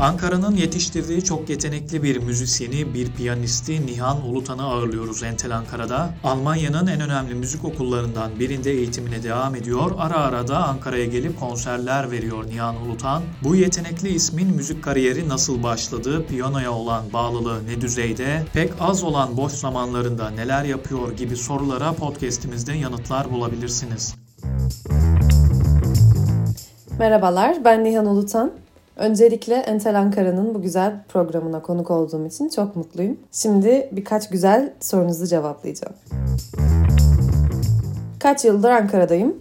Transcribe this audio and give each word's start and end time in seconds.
Ankara'nın 0.00 0.56
yetiştirdiği 0.56 1.24
çok 1.24 1.48
yetenekli 1.48 2.02
bir 2.02 2.16
müzisyeni, 2.16 2.94
bir 2.94 3.12
piyanisti 3.12 3.86
Nihan 3.86 4.26
Ulutan'ı 4.26 4.62
ağırlıyoruz 4.62 5.22
Entel 5.22 5.56
Ankara'da. 5.56 6.10
Almanya'nın 6.24 6.86
en 6.86 7.00
önemli 7.00 7.34
müzik 7.34 7.64
okullarından 7.64 8.38
birinde 8.38 8.70
eğitimine 8.70 9.22
devam 9.22 9.54
ediyor. 9.54 9.90
Ara 9.98 10.16
ara 10.16 10.48
da 10.48 10.66
Ankara'ya 10.66 11.04
gelip 11.04 11.40
konserler 11.40 12.10
veriyor 12.10 12.46
Nihan 12.46 12.76
Ulutan. 12.76 13.22
Bu 13.44 13.56
yetenekli 13.56 14.08
ismin 14.08 14.54
müzik 14.54 14.84
kariyeri 14.84 15.28
nasıl 15.28 15.62
başladı, 15.62 16.26
piyanoya 16.26 16.72
olan 16.72 17.04
bağlılığı 17.12 17.66
ne 17.66 17.80
düzeyde, 17.80 18.42
pek 18.52 18.72
az 18.80 19.02
olan 19.02 19.36
boş 19.36 19.52
zamanlarında 19.52 20.30
neler 20.30 20.64
yapıyor 20.64 21.12
gibi 21.12 21.36
sorulara 21.36 21.92
podcast'imizde 21.92 22.72
yanıtlar 22.72 23.30
bulabilirsiniz. 23.32 24.14
Merhabalar, 26.98 27.64
ben 27.64 27.84
Nihan 27.84 28.06
Ulutan. 28.06 28.52
Öncelikle 28.98 29.54
Entel 29.54 29.98
Ankara'nın 29.98 30.54
bu 30.54 30.62
güzel 30.62 30.92
programına 31.08 31.62
konuk 31.62 31.90
olduğum 31.90 32.26
için 32.26 32.48
çok 32.48 32.76
mutluyum. 32.76 33.16
Şimdi 33.32 33.88
birkaç 33.92 34.30
güzel 34.30 34.72
sorunuzu 34.80 35.26
cevaplayacağım. 35.26 35.94
Kaç 38.20 38.44
yıldır 38.44 38.70
Ankara'dayım? 38.70 39.36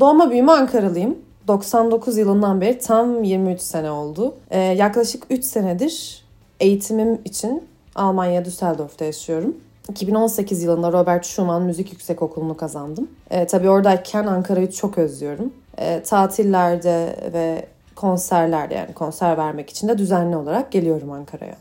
Doğma 0.00 0.30
büyüme 0.30 0.52
Ankaralıyım. 0.52 1.18
99 1.48 2.16
yılından 2.16 2.60
beri 2.60 2.78
tam 2.78 3.24
23 3.24 3.60
sene 3.60 3.90
oldu. 3.90 4.34
Ee, 4.50 4.58
yaklaşık 4.58 5.22
3 5.30 5.44
senedir 5.44 6.24
eğitimim 6.60 7.20
için 7.24 7.64
Almanya 7.94 8.44
Düsseldorf'ta 8.44 9.04
yaşıyorum. 9.04 9.56
2018 9.88 10.62
yılında 10.62 10.92
Robert 10.92 11.24
Schumann 11.26 11.62
Müzik 11.62 11.92
Yüksekokulu'nu 11.92 12.56
kazandım. 12.56 13.10
Ee, 13.30 13.46
tabii 13.46 13.70
oradayken 13.70 14.26
Ankara'yı 14.26 14.70
çok 14.70 14.98
özlüyorum. 14.98 15.52
Ee, 15.78 16.02
tatillerde 16.02 17.16
ve 17.32 17.66
konserlerde 17.96 18.74
yani 18.74 18.92
konser 18.94 19.38
vermek 19.38 19.70
için 19.70 19.88
de 19.88 19.98
düzenli 19.98 20.36
olarak 20.36 20.72
geliyorum 20.72 21.12
Ankara'ya. 21.12 21.54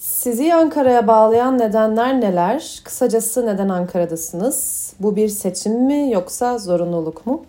Sizi 0.00 0.54
Ankara'ya 0.54 1.06
bağlayan 1.06 1.58
nedenler 1.58 2.20
neler? 2.20 2.80
Kısacası 2.84 3.46
neden 3.46 3.68
Ankara'dasınız? 3.68 4.92
Bu 5.00 5.16
bir 5.16 5.28
seçim 5.28 5.72
mi 5.72 6.10
yoksa 6.12 6.58
zorunluluk 6.58 7.26
mu? 7.26 7.44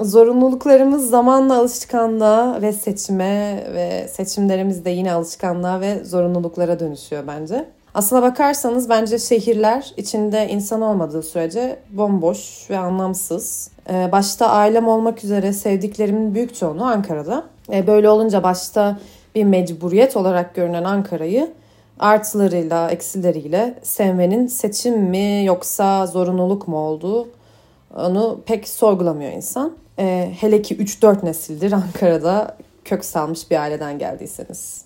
Zorunluluklarımız 0.00 1.10
zamanla 1.10 1.58
alışkanlığa 1.58 2.62
ve 2.62 2.72
seçime 2.72 3.66
ve 3.74 4.08
seçimlerimiz 4.08 4.84
de 4.84 4.90
yine 4.90 5.12
alışkanlığa 5.12 5.80
ve 5.80 6.04
zorunluluklara 6.04 6.80
dönüşüyor 6.80 7.26
bence. 7.26 7.64
Aslına 7.94 8.22
bakarsanız 8.22 8.88
bence 8.88 9.18
şehirler 9.18 9.92
içinde 9.96 10.48
insan 10.48 10.82
olmadığı 10.82 11.22
sürece 11.22 11.78
bomboş 11.90 12.70
ve 12.70 12.78
anlamsız. 12.78 13.70
Ee, 13.90 14.08
başta 14.12 14.46
ailem 14.46 14.88
olmak 14.88 15.24
üzere 15.24 15.52
sevdiklerimin 15.52 16.34
büyük 16.34 16.54
çoğunluğu 16.54 16.84
Ankara'da. 16.84 17.44
Ee, 17.72 17.86
böyle 17.86 18.08
olunca 18.08 18.42
başta 18.42 18.98
bir 19.34 19.44
mecburiyet 19.44 20.16
olarak 20.16 20.54
görünen 20.54 20.84
Ankara'yı 20.84 21.52
artılarıyla, 21.98 22.90
eksileriyle 22.90 23.78
sevmenin 23.82 24.46
seçim 24.46 25.00
mi 25.00 25.44
yoksa 25.44 26.06
zorunluluk 26.06 26.68
mu 26.68 26.76
olduğu 26.76 27.28
onu 27.96 28.40
pek 28.46 28.68
sorgulamıyor 28.68 29.32
insan. 29.32 29.72
Ee, 29.98 30.30
hele 30.40 30.62
ki 30.62 30.76
3-4 30.76 31.26
nesildir 31.26 31.72
Ankara'da 31.72 32.56
kök 32.84 33.04
salmış 33.04 33.50
bir 33.50 33.60
aileden 33.60 33.98
geldiyseniz. 33.98 34.84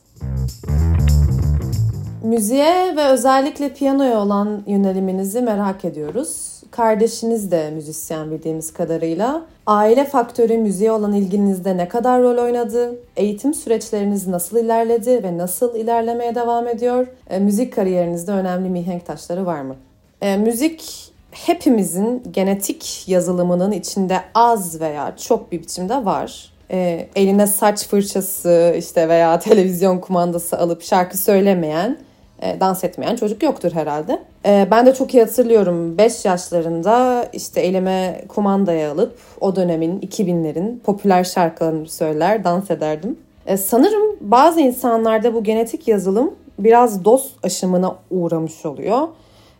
Müziğe 2.29 2.97
ve 2.97 3.05
özellikle 3.05 3.69
piyanoya 3.69 4.21
olan 4.21 4.62
yöneliminizi 4.67 5.43
merak 5.43 5.84
ediyoruz. 5.84 6.62
Kardeşiniz 6.70 7.51
de 7.51 7.70
müzisyen 7.70 8.31
bildiğimiz 8.31 8.73
kadarıyla. 8.73 9.43
Aile 9.67 10.05
faktörü 10.05 10.59
müziğe 10.59 10.93
olan 10.93 11.12
ilginizde 11.12 11.77
ne 11.77 11.89
kadar 11.89 12.23
rol 12.23 12.39
oynadı? 12.45 13.01
Eğitim 13.17 13.55
süreçleriniz 13.55 14.27
nasıl 14.27 14.59
ilerledi 14.59 15.23
ve 15.23 15.39
nasıl 15.39 15.77
ilerlemeye 15.77 16.35
devam 16.35 16.69
ediyor? 16.69 17.07
E, 17.31 17.39
müzik 17.39 17.73
kariyerinizde 17.73 18.33
önemli 18.33 18.69
mihenk 18.69 19.07
taşları 19.07 19.47
var 19.47 19.61
mı? 19.61 19.77
E, 20.23 20.36
müzik 20.36 21.13
hepimizin 21.31 22.23
genetik 22.31 23.05
yazılımının 23.08 23.73
içinde 23.73 24.20
az 24.35 24.81
veya 24.81 25.17
çok 25.17 25.52
bir 25.52 25.63
biçimde 25.63 26.05
var. 26.05 26.52
E, 26.70 27.08
eline 27.17 27.47
saç 27.47 27.86
fırçası 27.86 28.75
işte 28.79 29.08
veya 29.08 29.39
televizyon 29.39 29.98
kumandası 29.98 30.58
alıp 30.58 30.83
şarkı 30.83 31.19
söylemeyen 31.19 32.08
e, 32.43 32.61
dans 32.61 32.85
etmeyen 32.85 33.17
çocuk 33.17 33.43
yoktur 33.43 33.73
herhalde. 33.73 34.23
E, 34.47 34.69
ben 34.71 34.87
de 34.87 34.95
çok 34.95 35.15
iyi 35.15 35.23
hatırlıyorum 35.23 35.99
5 35.99 36.25
yaşlarında 36.25 37.25
işte 37.33 37.61
elime 37.61 38.25
kumandayı 38.29 38.91
alıp 38.91 39.19
o 39.41 39.57
dönemin 39.57 40.01
2000'lerin 40.01 40.81
popüler 40.81 41.25
şarkılarını 41.25 41.89
söyler, 41.89 42.45
dans 42.45 42.71
ederdim. 42.71 43.19
E, 43.47 43.57
sanırım 43.57 44.17
bazı 44.21 44.61
insanlarda 44.61 45.35
bu 45.35 45.45
genetik 45.45 45.89
yazılım 45.89 46.35
biraz 46.59 47.05
dost 47.05 47.45
aşımına 47.45 47.97
uğramış 48.11 48.67
oluyor. 48.67 49.09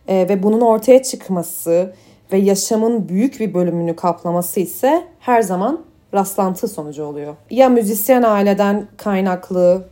Ve 0.09 0.43
bunun 0.43 0.61
ortaya 0.61 1.03
çıkması 1.03 1.93
ve 2.31 2.37
yaşamın 2.37 3.09
büyük 3.09 3.39
bir 3.39 3.53
bölümünü 3.53 3.95
kaplaması 3.95 4.59
ise 4.59 5.03
her 5.19 5.41
zaman 5.41 5.79
rastlantı 6.13 6.67
sonucu 6.67 7.03
oluyor. 7.03 7.35
Ya 7.49 7.69
müzisyen 7.69 8.23
aileden 8.23 8.87
kaynaklı, 8.97 9.83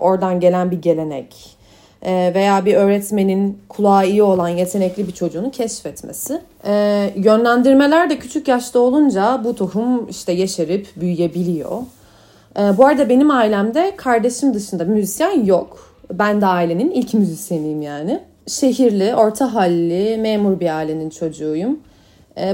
oradan 0.00 0.40
gelen 0.40 0.70
bir 0.70 0.82
gelenek 0.82 1.57
veya 2.06 2.64
bir 2.64 2.74
öğretmenin 2.74 3.58
kulağı 3.68 4.06
iyi 4.06 4.22
olan 4.22 4.48
yetenekli 4.48 5.06
bir 5.06 5.12
çocuğunu 5.12 5.50
keşfetmesi. 5.50 6.40
E, 6.66 7.10
yönlendirmeler 7.16 8.10
de 8.10 8.18
küçük 8.18 8.48
yaşta 8.48 8.78
olunca 8.78 9.40
bu 9.44 9.54
tohum 9.54 10.08
işte 10.08 10.32
yeşerip 10.32 10.88
büyüyebiliyor. 10.96 11.78
E, 12.58 12.78
bu 12.78 12.86
arada 12.86 13.08
benim 13.08 13.30
ailemde 13.30 13.96
kardeşim 13.96 14.54
dışında 14.54 14.84
müzisyen 14.84 15.44
yok. 15.44 15.94
Ben 16.12 16.40
de 16.40 16.46
ailenin 16.46 16.90
ilk 16.90 17.14
müzisyeniyim 17.14 17.82
yani. 17.82 18.20
Şehirli, 18.46 19.14
orta 19.14 19.54
halli, 19.54 20.16
memur 20.16 20.60
bir 20.60 20.76
ailenin 20.76 21.10
çocuğuyum. 21.10 21.80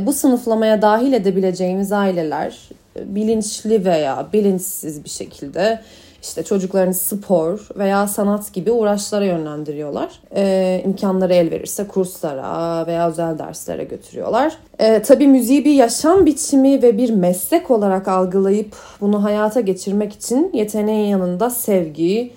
Bu 0.01 0.13
sınıflamaya 0.13 0.83
dahil 0.83 1.13
edebileceğimiz 1.13 1.93
aileler 1.93 2.59
bilinçli 2.97 3.85
veya 3.85 4.27
bilinçsiz 4.33 5.05
bir 5.05 5.11
şekilde 5.11 5.81
işte 6.25 6.43
çocuklarını 6.43 6.95
spor 6.95 7.69
veya 7.79 8.07
sanat 8.07 8.53
gibi 8.53 8.71
uğraşlara 8.71 9.25
yönlendiriyorlar. 9.25 10.21
Ee, 10.37 10.83
imkanları 10.85 11.35
el 11.35 11.51
verirse 11.51 11.87
kurslara 11.87 12.87
veya 12.87 13.09
özel 13.09 13.39
derslere 13.39 13.85
götürüyorlar. 13.85 14.57
Ee, 14.79 15.03
tabii 15.03 15.27
müziği 15.27 15.65
bir 15.65 15.75
yaşam 15.75 16.27
biçimi 16.27 16.83
ve 16.83 16.99
bir 16.99 17.11
meslek 17.11 17.71
olarak 17.71 18.09
algılayıp 18.09 18.77
bunu 19.01 19.25
hayata 19.25 19.61
geçirmek 19.61 20.13
için 20.13 20.51
yeteneğin 20.53 21.09
yanında 21.09 21.51
sevgi, 21.51 22.33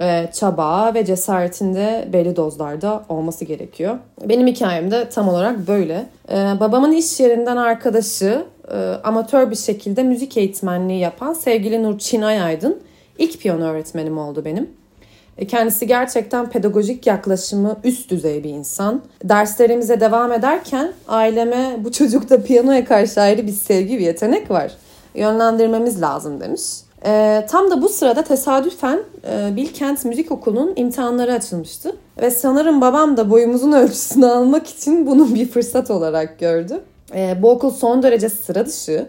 e, 0.00 0.28
çaba 0.32 0.94
ve 0.94 1.04
cesaretinde 1.04 2.08
belli 2.12 2.36
dozlarda 2.36 3.04
olması 3.08 3.44
gerekiyor. 3.44 3.98
Benim 4.24 4.46
hikayem 4.46 4.90
de 4.90 5.08
tam 5.08 5.28
olarak 5.28 5.68
böyle. 5.68 6.06
Ee, 6.30 6.34
babamın 6.60 6.92
iş 6.92 7.20
yerinden 7.20 7.56
arkadaşı 7.56 8.44
e, 8.74 8.76
amatör 9.04 9.50
bir 9.50 9.56
şekilde 9.56 10.02
müzik 10.02 10.36
eğitmenliği 10.36 11.00
yapan 11.00 11.32
sevgili 11.32 11.82
Nurçin 11.82 12.22
Ayaydın 12.22 12.85
İlk 13.18 13.40
piyano 13.40 13.64
öğretmenim 13.64 14.18
oldu 14.18 14.44
benim. 14.44 14.70
E, 15.38 15.46
kendisi 15.46 15.86
gerçekten 15.86 16.50
pedagojik 16.50 17.06
yaklaşımı 17.06 17.76
üst 17.84 18.10
düzey 18.10 18.44
bir 18.44 18.50
insan. 18.50 19.02
Derslerimize 19.24 20.00
devam 20.00 20.32
ederken 20.32 20.92
aileme 21.08 21.76
bu 21.84 21.92
çocukta 21.92 22.42
piyanoya 22.42 22.84
karşı 22.84 23.20
ayrı 23.20 23.46
bir 23.46 23.52
sevgi, 23.52 23.98
bir 23.98 24.04
yetenek 24.04 24.50
var. 24.50 24.72
Yönlendirmemiz 25.14 26.02
lazım 26.02 26.40
demiş. 26.40 26.62
E, 27.06 27.46
tam 27.50 27.70
da 27.70 27.82
bu 27.82 27.88
sırada 27.88 28.22
tesadüfen 28.24 29.00
e, 29.30 29.56
Bilkent 29.56 30.04
Müzik 30.04 30.32
Okulu'nun 30.32 30.72
imtihanları 30.76 31.32
açılmıştı. 31.32 31.96
Ve 32.20 32.30
sanırım 32.30 32.80
babam 32.80 33.16
da 33.16 33.30
boyumuzun 33.30 33.72
ölçüsünü 33.72 34.26
almak 34.26 34.66
için 34.66 35.06
bunu 35.06 35.34
bir 35.34 35.48
fırsat 35.48 35.90
olarak 35.90 36.38
gördü. 36.38 36.80
E, 37.14 37.42
bu 37.42 37.50
okul 37.50 37.70
son 37.70 38.02
derece 38.02 38.28
sıra 38.28 38.66
dışı 38.66 39.06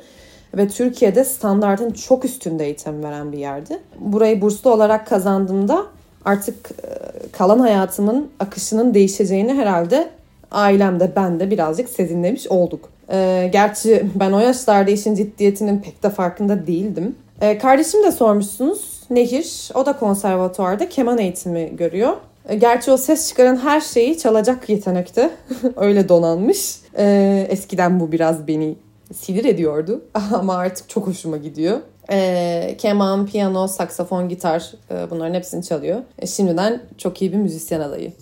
ve 0.57 0.67
Türkiye'de 0.67 1.23
standartın 1.23 1.91
çok 1.91 2.25
üstünde 2.25 2.65
eğitim 2.65 3.03
veren 3.03 3.31
bir 3.31 3.37
yerdi. 3.37 3.79
Burayı 3.99 4.41
burslu 4.41 4.71
olarak 4.71 5.07
kazandığımda 5.07 5.85
artık 6.25 6.69
e, 6.71 6.87
kalan 7.31 7.59
hayatımın 7.59 8.29
akışının 8.39 8.93
değişeceğini 8.93 9.53
herhalde 9.53 10.09
ailemde 10.51 11.11
ben 11.15 11.39
de 11.39 11.51
birazcık 11.51 11.89
sezinlemiş 11.89 12.47
olduk. 12.47 12.89
E, 13.11 13.49
gerçi 13.53 14.05
ben 14.15 14.31
o 14.31 14.39
yaşlarda 14.39 14.91
işin 14.91 15.15
ciddiyetinin 15.15 15.79
pek 15.79 16.03
de 16.03 16.09
farkında 16.09 16.67
değildim. 16.67 17.15
E, 17.41 17.57
kardeşim 17.57 18.03
de 18.03 18.11
sormuşsunuz. 18.11 18.97
Nehir, 19.09 19.69
o 19.75 19.85
da 19.85 19.93
konservatuarda 19.93 20.89
keman 20.89 21.17
eğitimi 21.17 21.75
görüyor. 21.75 22.13
Gerçi 22.57 22.91
o 22.91 22.97
ses 22.97 23.29
çıkaran 23.29 23.57
her 23.57 23.81
şeyi 23.81 24.17
çalacak 24.17 24.69
yetenekte. 24.69 25.29
Öyle 25.75 26.09
donanmış. 26.09 26.75
E, 26.97 27.47
eskiden 27.49 27.99
bu 27.99 28.11
biraz 28.11 28.47
beni 28.47 28.75
sinir 29.13 29.45
ediyordu 29.45 30.01
ama 30.33 30.55
artık 30.55 30.89
çok 30.89 31.07
hoşuma 31.07 31.37
gidiyor. 31.37 31.79
E, 32.11 32.75
keman, 32.77 33.25
piyano, 33.25 33.67
saksafon, 33.67 34.29
gitar 34.29 34.71
e, 34.91 35.09
bunların 35.09 35.33
hepsini 35.33 35.63
çalıyor. 35.63 36.01
E, 36.19 36.27
şimdiden 36.27 36.81
çok 36.97 37.21
iyi 37.21 37.31
bir 37.31 37.37
müzisyen 37.37 37.79
adayı. 37.79 38.13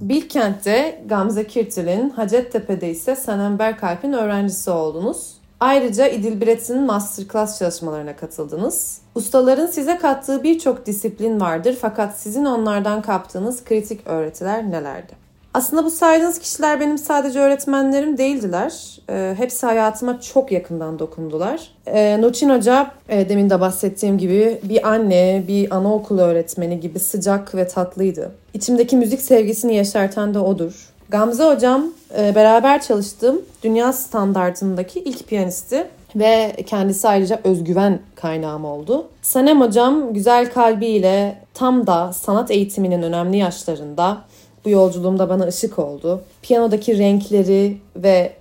Bilkent'te 0.00 1.02
Gamze 1.06 1.46
Kirtil'in, 1.46 2.10
Hacettepe'de 2.10 2.90
ise 2.90 3.16
Senem 3.16 3.58
Berkalp'in 3.58 4.12
öğrencisi 4.12 4.70
oldunuz. 4.70 5.34
Ayrıca 5.60 6.08
İdil 6.08 6.40
Biret'in 6.40 6.82
masterclass 6.82 7.58
çalışmalarına 7.58 8.16
katıldınız. 8.16 9.00
Ustaların 9.14 9.66
size 9.66 9.98
kattığı 9.98 10.42
birçok 10.42 10.86
disiplin 10.86 11.40
vardır 11.40 11.76
fakat 11.80 12.18
sizin 12.18 12.44
onlardan 12.44 13.02
kaptığınız 13.02 13.64
kritik 13.64 14.06
öğretiler 14.06 14.70
nelerdi? 14.70 15.19
Aslında 15.54 15.84
bu 15.84 15.90
saydığınız 15.90 16.38
kişiler 16.38 16.80
benim 16.80 16.98
sadece 16.98 17.40
öğretmenlerim 17.40 18.18
değildiler. 18.18 19.00
E, 19.10 19.34
hepsi 19.38 19.66
hayatıma 19.66 20.20
çok 20.20 20.52
yakından 20.52 20.98
dokundular. 20.98 21.70
E, 21.86 22.20
Nurçin 22.20 22.50
Hoca 22.50 22.90
e, 23.08 23.28
demin 23.28 23.50
de 23.50 23.60
bahsettiğim 23.60 24.18
gibi 24.18 24.60
bir 24.62 24.88
anne, 24.88 25.44
bir 25.48 25.76
anaokulu 25.76 26.20
öğretmeni 26.20 26.80
gibi 26.80 26.98
sıcak 26.98 27.54
ve 27.54 27.68
tatlıydı. 27.68 28.32
İçimdeki 28.54 28.96
müzik 28.96 29.20
sevgisini 29.20 29.74
yeşerten 29.74 30.34
de 30.34 30.38
odur. 30.38 30.88
Gamze 31.08 31.44
hocam 31.44 31.86
e, 32.18 32.34
beraber 32.34 32.82
çalıştığım 32.82 33.42
dünya 33.62 33.92
standartındaki 33.92 35.00
ilk 35.00 35.28
piyanisti 35.28 35.86
ve 36.16 36.56
kendisi 36.66 37.08
ayrıca 37.08 37.40
özgüven 37.44 38.00
kaynağım 38.14 38.64
oldu. 38.64 39.06
Sanem 39.22 39.60
hocam 39.60 40.14
güzel 40.14 40.52
kalbiyle 40.52 41.38
tam 41.54 41.86
da 41.86 42.12
sanat 42.12 42.50
eğitiminin 42.50 43.02
önemli 43.02 43.36
yaşlarında 43.36 44.18
bu 44.64 44.70
yolculuğumda 44.70 45.28
bana 45.28 45.46
ışık 45.46 45.78
oldu. 45.78 46.22
Piyanodaki 46.42 46.98
renkleri 46.98 47.76
ve 47.96 48.32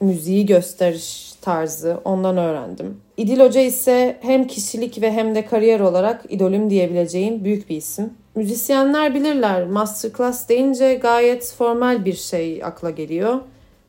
müziği 0.00 0.46
gösteriş 0.46 1.32
tarzı 1.40 2.00
ondan 2.04 2.36
öğrendim. 2.36 2.96
İdil 3.16 3.40
Hoca 3.40 3.60
ise 3.60 4.18
hem 4.20 4.46
kişilik 4.46 5.02
ve 5.02 5.12
hem 5.12 5.34
de 5.34 5.46
kariyer 5.46 5.80
olarak 5.80 6.24
idolüm 6.28 6.70
diyebileceğim 6.70 7.44
büyük 7.44 7.70
bir 7.70 7.76
isim. 7.76 8.10
Müzisyenler 8.34 9.14
bilirler 9.14 9.66
masterclass 9.66 10.48
deyince 10.48 10.94
gayet 10.94 11.54
formal 11.58 12.04
bir 12.04 12.14
şey 12.14 12.64
akla 12.64 12.90
geliyor. 12.90 13.40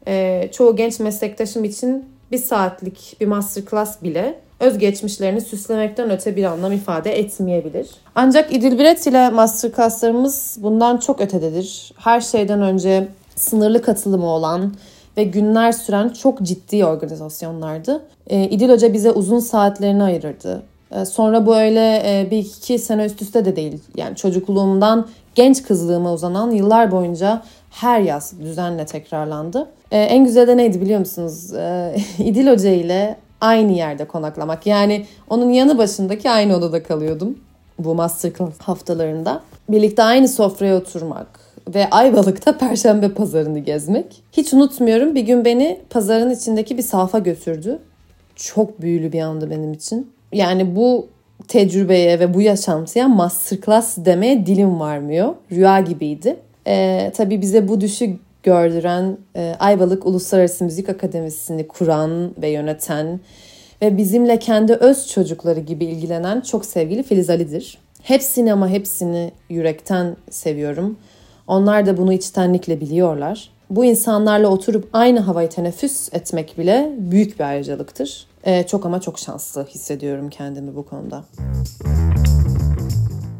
Ee, 0.07 0.49
çoğu 0.51 0.75
genç 0.75 0.99
meslektaşım 0.99 1.63
için 1.63 2.05
bir 2.31 2.37
saatlik 2.37 3.15
bir 3.21 3.27
masterclass 3.27 4.03
bile 4.03 4.39
özgeçmişlerini 4.59 5.41
süslemekten 5.41 6.09
öte 6.09 6.35
bir 6.35 6.43
anlam 6.43 6.71
ifade 6.71 7.19
etmeyebilir. 7.19 7.89
Ancak 8.15 8.53
İdilbiret 8.53 9.07
ile 9.07 9.29
masterclasslarımız 9.29 10.57
bundan 10.61 10.97
çok 10.97 11.21
ötededir. 11.21 11.93
Her 11.97 12.21
şeyden 12.21 12.61
önce 12.61 13.07
sınırlı 13.35 13.81
katılımı 13.81 14.25
olan 14.25 14.73
ve 15.17 15.23
günler 15.23 15.71
süren 15.71 16.09
çok 16.09 16.41
ciddi 16.41 16.85
organizasyonlardı. 16.85 18.01
Ee, 18.27 18.43
İdil 18.43 18.69
Hoca 18.69 18.93
bize 18.93 19.11
uzun 19.11 19.39
saatlerini 19.39 20.03
ayırırdı. 20.03 20.63
Ee, 20.91 21.05
sonra 21.05 21.45
bu 21.45 21.55
öyle 21.55 22.01
e, 22.05 22.31
bir 22.31 22.37
iki 22.37 22.79
sene 22.79 23.05
üst 23.05 23.21
üste 23.21 23.45
de 23.45 23.55
değil. 23.55 23.79
Yani 23.95 24.15
çocukluğumdan 24.15 25.07
genç 25.35 25.63
kızlığıma 25.63 26.13
uzanan 26.13 26.51
yıllar 26.51 26.91
boyunca 26.91 27.41
her 27.71 28.01
yaz 28.01 28.33
düzenle 28.39 28.85
tekrarlandı. 28.85 29.67
Ee, 29.91 29.97
en 29.97 30.25
güzel 30.25 30.47
de 30.47 30.57
neydi 30.57 30.81
biliyor 30.81 30.99
musunuz? 30.99 31.51
İdil 32.19 32.47
Hoca 32.47 32.69
ile 32.69 33.15
aynı 33.41 33.71
yerde 33.71 34.05
konaklamak. 34.05 34.65
Yani 34.65 35.05
onun 35.29 35.49
yanı 35.49 35.77
başındaki 35.77 36.29
aynı 36.29 36.55
odada 36.55 36.83
kalıyordum 36.83 37.37
bu 37.79 37.95
masterclass 37.95 38.57
haftalarında. 38.59 39.41
Birlikte 39.69 40.03
aynı 40.03 40.27
sofraya 40.27 40.77
oturmak 40.77 41.27
ve 41.75 41.89
Ayvalık'ta 41.89 42.57
Perşembe 42.57 43.09
pazarını 43.09 43.59
gezmek. 43.59 44.23
Hiç 44.31 44.53
unutmuyorum 44.53 45.15
bir 45.15 45.21
gün 45.21 45.45
beni 45.45 45.79
pazarın 45.89 46.29
içindeki 46.29 46.77
bir 46.77 46.83
safa 46.83 47.19
götürdü. 47.19 47.79
Çok 48.35 48.81
büyülü 48.81 49.11
bir 49.11 49.21
andı 49.21 49.49
benim 49.49 49.73
için. 49.73 50.11
Yani 50.33 50.75
bu 50.75 51.07
tecrübeye 51.47 52.19
ve 52.19 52.33
bu 52.33 52.41
yaşantıya 52.41 53.07
masterclass 53.07 53.97
demeye 53.97 54.45
dilim 54.45 54.79
varmıyor. 54.79 55.33
Rüya 55.51 55.79
gibiydi. 55.79 56.35
Ee, 56.67 57.11
tabii 57.15 57.41
bize 57.41 57.67
bu 57.67 57.81
düşü 57.81 58.15
gördüren 58.43 59.17
e, 59.35 59.55
Ayvalık 59.59 60.05
Uluslararası 60.05 60.63
Müzik 60.63 60.89
Akademisi'ni 60.89 61.67
kuran 61.67 62.31
ve 62.41 62.49
yöneten 62.49 63.19
ve 63.81 63.97
bizimle 63.97 64.39
kendi 64.39 64.73
öz 64.73 65.07
çocukları 65.07 65.59
gibi 65.59 65.85
ilgilenen 65.85 66.41
çok 66.41 66.65
sevgili 66.65 67.03
Filiz 67.03 67.29
Ali'dir. 67.29 67.77
Hepsini 68.01 68.53
ama 68.53 68.69
hepsini 68.69 69.31
yürekten 69.49 70.15
seviyorum. 70.29 70.97
Onlar 71.47 71.85
da 71.85 71.97
bunu 71.97 72.13
içtenlikle 72.13 72.81
biliyorlar. 72.81 73.49
Bu 73.69 73.85
insanlarla 73.85 74.47
oturup 74.47 74.89
aynı 74.93 75.19
havayı 75.19 75.49
teneffüs 75.49 76.13
etmek 76.13 76.57
bile 76.57 76.91
büyük 76.97 77.39
bir 77.39 77.43
ayrıcalıktır. 77.43 78.27
Ee, 78.43 78.63
çok 78.63 78.85
ama 78.85 79.01
çok 79.01 79.19
şanslı 79.19 79.65
hissediyorum 79.65 80.29
kendimi 80.29 80.75
bu 80.75 80.85
konuda. 80.85 81.23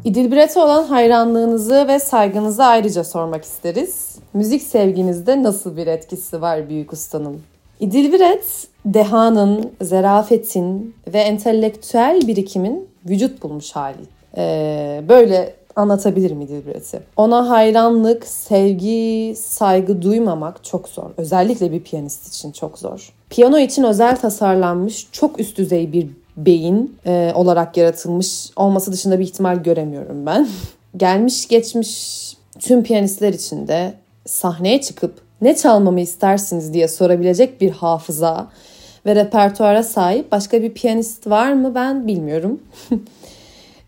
İdilbiret'e 0.04 0.60
olan 0.60 0.84
hayranlığınızı 0.84 1.88
ve 1.88 1.98
saygınızı 1.98 2.64
ayrıca 2.64 3.04
sormak 3.04 3.44
isteriz. 3.44 4.18
Müzik 4.34 4.62
sevginizde 4.62 5.42
nasıl 5.42 5.76
bir 5.76 5.86
etkisi 5.86 6.40
var 6.40 6.68
büyük 6.68 6.92
ustanın? 6.92 7.40
İdilbiret, 7.80 8.68
dehanın, 8.84 9.72
zerafetin 9.82 10.94
ve 11.12 11.18
entelektüel 11.18 12.20
birikimin 12.26 12.88
vücut 13.08 13.42
bulmuş 13.42 13.72
hali. 13.72 14.02
Ee, 14.36 15.02
böyle 15.08 15.54
anlatabilirim 15.76 16.40
İdilbiret'i. 16.40 17.00
Ona 17.16 17.50
hayranlık, 17.50 18.26
sevgi, 18.26 19.34
saygı 19.36 20.02
duymamak 20.02 20.64
çok 20.64 20.88
zor. 20.88 21.10
Özellikle 21.16 21.72
bir 21.72 21.80
piyanist 21.80 22.28
için 22.28 22.52
çok 22.52 22.78
zor. 22.78 23.12
Piyano 23.30 23.58
için 23.58 23.82
özel 23.82 24.16
tasarlanmış 24.16 25.08
çok 25.12 25.40
üst 25.40 25.58
düzey 25.58 25.92
bir 25.92 26.06
beyin 26.36 26.96
e, 27.06 27.32
olarak 27.34 27.76
yaratılmış 27.76 28.50
olması 28.56 28.92
dışında 28.92 29.18
bir 29.18 29.24
ihtimal 29.24 29.56
göremiyorum 29.56 30.26
ben. 30.26 30.48
Gelmiş 30.96 31.48
geçmiş 31.48 32.20
tüm 32.58 32.82
piyanistler 32.82 33.32
için 33.32 33.68
de 33.68 33.94
sahneye 34.26 34.80
çıkıp 34.80 35.14
ne 35.42 35.56
çalmamı 35.56 36.00
istersiniz 36.00 36.74
diye 36.74 36.88
sorabilecek 36.88 37.60
bir 37.60 37.70
hafıza 37.70 38.48
ve 39.06 39.14
repertuara 39.14 39.82
sahip 39.82 40.32
başka 40.32 40.62
bir 40.62 40.74
piyanist 40.74 41.26
var 41.26 41.52
mı 41.52 41.74
ben 41.74 42.06
bilmiyorum. 42.06 42.60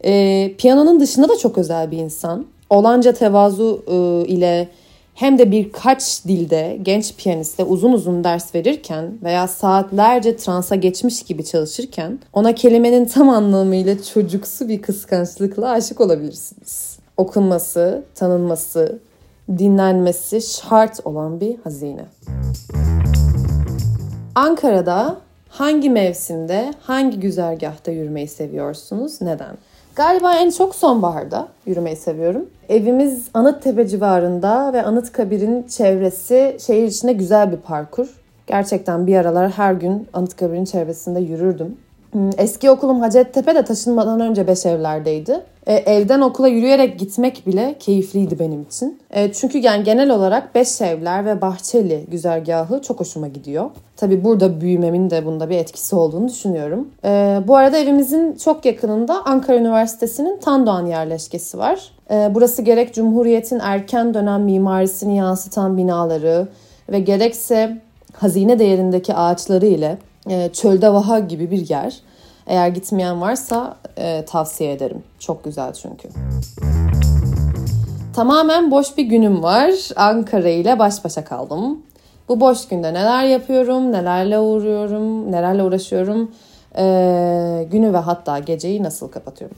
e, 0.04 0.54
piyanonun 0.58 1.00
dışında 1.00 1.28
da 1.28 1.38
çok 1.38 1.58
özel 1.58 1.90
bir 1.90 1.98
insan. 1.98 2.46
Olanca 2.70 3.12
tevazu 3.12 3.84
e, 3.88 4.28
ile 4.28 4.68
hem 5.14 5.38
de 5.38 5.50
birkaç 5.50 6.25
dilde 6.25 6.79
genç 6.82 7.17
piyaniste 7.17 7.64
uzun 7.64 7.93
uzun 7.93 8.25
ders 8.25 8.55
verirken 8.55 9.19
veya 9.23 9.49
saatlerce 9.49 10.37
transa 10.37 10.75
geçmiş 10.75 11.23
gibi 11.23 11.44
çalışırken 11.44 12.19
ona 12.32 12.55
kelimenin 12.55 13.05
tam 13.05 13.29
anlamıyla 13.29 14.03
çocuksu 14.03 14.69
bir 14.69 14.82
kıskançlıkla 14.82 15.70
aşık 15.70 16.00
olabilirsiniz. 16.00 16.99
Okunması, 17.17 18.05
tanınması, 18.14 18.99
dinlenmesi 19.59 20.41
şart 20.43 21.06
olan 21.06 21.41
bir 21.41 21.56
hazine. 21.64 22.05
Ankara'da 24.35 25.17
hangi 25.49 25.91
mevsimde, 25.91 26.75
hangi 26.81 27.20
güzergahta 27.20 27.90
yürümeyi 27.90 28.28
seviyorsunuz? 28.28 29.21
Neden? 29.21 29.57
Galiba 29.96 30.34
en 30.37 30.50
çok 30.50 30.75
sonbaharda 30.75 31.49
yürümeyi 31.66 31.96
seviyorum. 31.96 32.50
Evimiz 32.68 33.28
Anıttepe 33.34 33.88
civarında 33.88 34.72
ve 34.72 34.82
Anıtkabir'in 34.82 35.62
çevresi 35.62 36.56
şehir 36.66 36.84
içinde 36.84 37.12
güzel 37.12 37.52
bir 37.52 37.56
parkur. 37.56 38.20
Gerçekten 38.46 39.06
bir 39.06 39.16
aralar 39.16 39.50
her 39.50 39.75
gün 39.75 40.08
Anıtkabir'in 40.12 40.64
çevresinde 40.64 41.20
yürürdüm. 41.20 41.76
Hmm, 42.12 42.31
eski 42.38 42.71
okulum 42.71 43.00
Hacettepe'de 43.00 43.64
taşınmadan 43.64 44.21
önce 44.21 44.47
Beşevler'deydi. 44.47 45.40
E, 45.66 45.75
evden 45.75 46.21
okula 46.21 46.49
yürüyerek 46.49 46.99
gitmek 46.99 47.47
bile 47.47 47.76
keyifliydi 47.78 48.38
benim 48.38 48.62
için. 48.62 48.99
E, 49.11 49.33
çünkü 49.33 49.59
yani 49.59 49.85
genel 49.85 50.11
olarak 50.11 50.54
Beşevler 50.54 51.26
ve 51.26 51.40
Bahçeli 51.40 52.04
güzergahı 52.09 52.83
çok 52.83 53.00
hoşuma 53.00 53.28
gidiyor. 53.28 53.71
Tabi 53.97 54.25
burada 54.25 54.61
büyümemin 54.61 55.11
de 55.11 55.26
bunda 55.26 55.50
bir 55.50 55.57
etkisi 55.57 55.97
olduğunu 55.97 56.28
düşünüyorum. 56.28 56.88
E, 57.04 57.40
bu 57.47 57.57
arada 57.57 57.78
evimizin 57.78 58.33
çok 58.33 58.64
yakınında 58.64 59.25
Ankara 59.25 59.57
Üniversitesi'nin 59.57 60.40
Tandoğan 60.40 60.87
yerleşkesi 60.87 61.59
var. 61.59 61.92
E, 62.11 62.31
burası 62.35 62.62
gerek 62.62 62.95
Cumhuriyet'in 62.95 63.59
erken 63.59 64.14
dönem 64.14 64.42
mimarisini 64.42 65.16
yansıtan 65.16 65.76
binaları 65.76 66.49
ve 66.88 67.00
gerekse 67.00 67.78
hazine 68.12 68.59
değerindeki 68.59 69.14
ağaçları 69.14 69.66
ile 69.66 69.99
e, 70.31 70.50
çölde 70.52 70.93
vaha 70.93 71.19
gibi 71.19 71.50
bir 71.50 71.69
yer. 71.69 72.00
Eğer 72.47 72.69
gitmeyen 72.69 73.21
varsa 73.21 73.76
e, 73.97 74.25
tavsiye 74.25 74.73
ederim. 74.73 75.02
Çok 75.19 75.45
güzel 75.45 75.73
çünkü. 75.73 76.09
Tamamen 78.14 78.71
boş 78.71 78.97
bir 78.97 79.05
günüm 79.05 79.43
var. 79.43 79.73
Ankara 79.97 80.49
ile 80.49 80.79
baş 80.79 81.05
başa 81.05 81.25
kaldım. 81.25 81.83
Bu 82.29 82.41
boş 82.41 82.69
günde 82.69 82.95
neler 82.95 83.25
yapıyorum, 83.25 83.93
nelerle 83.93 84.38
uğruyorum, 84.38 85.33
nelerle 85.33 85.62
uğraşıyorum, 85.62 86.31
ee, 86.79 87.69
günü 87.71 87.93
ve 87.93 87.97
hatta 87.97 88.38
geceyi 88.38 88.83
nasıl 88.83 89.09
kapatıyorum. 89.09 89.57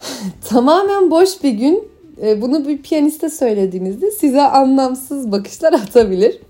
Tamamen 0.48 1.10
boş 1.10 1.42
bir 1.42 1.50
gün. 1.50 1.88
Ee, 2.22 2.42
bunu 2.42 2.68
bir 2.68 2.82
piyaniste 2.82 3.30
söylediğinizde 3.30 4.10
size 4.10 4.42
anlamsız 4.42 5.32
bakışlar 5.32 5.72
atabilir. 5.72 6.40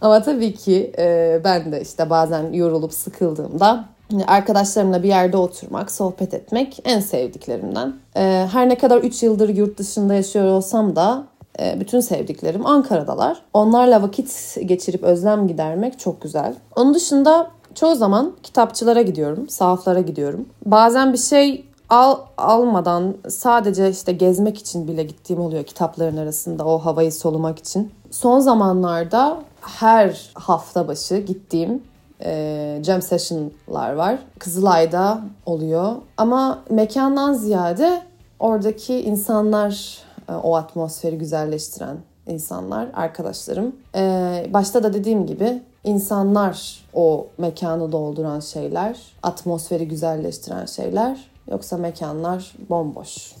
Ama 0.00 0.22
tabii 0.22 0.54
ki 0.54 0.92
e, 0.98 1.40
ben 1.44 1.72
de 1.72 1.80
işte 1.80 2.10
bazen 2.10 2.52
yorulup 2.52 2.94
sıkıldığımda 2.94 3.84
arkadaşlarımla 4.26 5.02
bir 5.02 5.08
yerde 5.08 5.36
oturmak, 5.36 5.90
sohbet 5.90 6.34
etmek 6.34 6.82
en 6.84 7.00
sevdiklerimden. 7.00 7.94
E, 8.16 8.46
her 8.52 8.68
ne 8.68 8.78
kadar 8.78 8.98
3 8.98 9.22
yıldır 9.22 9.48
yurt 9.48 9.78
dışında 9.78 10.14
yaşıyor 10.14 10.44
olsam 10.44 10.96
da 10.96 11.24
e, 11.60 11.80
bütün 11.80 12.00
sevdiklerim 12.00 12.66
Ankara'dalar. 12.66 13.42
Onlarla 13.54 14.02
vakit 14.02 14.56
geçirip 14.64 15.02
özlem 15.02 15.48
gidermek 15.48 15.98
çok 15.98 16.22
güzel. 16.22 16.54
Onun 16.76 16.94
dışında 16.94 17.50
çoğu 17.74 17.94
zaman 17.94 18.32
kitapçılara 18.42 19.02
gidiyorum, 19.02 19.48
sahaflara 19.48 20.00
gidiyorum. 20.00 20.48
Bazen 20.66 21.12
bir 21.12 21.18
şey 21.18 21.64
al 21.88 22.18
almadan 22.38 23.14
sadece 23.28 23.90
işte 23.90 24.12
gezmek 24.12 24.58
için 24.58 24.88
bile 24.88 25.02
gittiğim 25.02 25.42
oluyor 25.42 25.64
kitapların 25.64 26.16
arasında 26.16 26.64
o 26.64 26.78
havayı 26.78 27.12
solumak 27.12 27.58
için. 27.58 27.92
Son 28.10 28.40
zamanlarda 28.40 29.38
her 29.60 30.30
hafta 30.34 30.88
başı 30.88 31.16
gittiğim 31.16 31.82
e, 32.24 32.80
jam 32.84 33.02
session'lar 33.02 33.92
var. 33.92 34.18
Kızılay'da 34.38 35.20
oluyor 35.46 35.92
ama 36.16 36.58
mekandan 36.70 37.32
ziyade 37.32 38.02
oradaki 38.38 39.00
insanlar 39.00 39.98
e, 40.28 40.32
o 40.32 40.56
atmosferi 40.56 41.18
güzelleştiren 41.18 41.96
insanlar, 42.26 42.88
arkadaşlarım. 42.94 43.76
E, 43.94 44.46
başta 44.52 44.82
da 44.82 44.92
dediğim 44.92 45.26
gibi 45.26 45.62
insanlar 45.84 46.84
o 46.94 47.26
mekanı 47.38 47.92
dolduran 47.92 48.40
şeyler, 48.40 48.98
atmosferi 49.22 49.88
güzelleştiren 49.88 50.66
şeyler. 50.66 51.30
Yoksa 51.50 51.76
mekanlar 51.76 52.52
bomboş. 52.70 53.34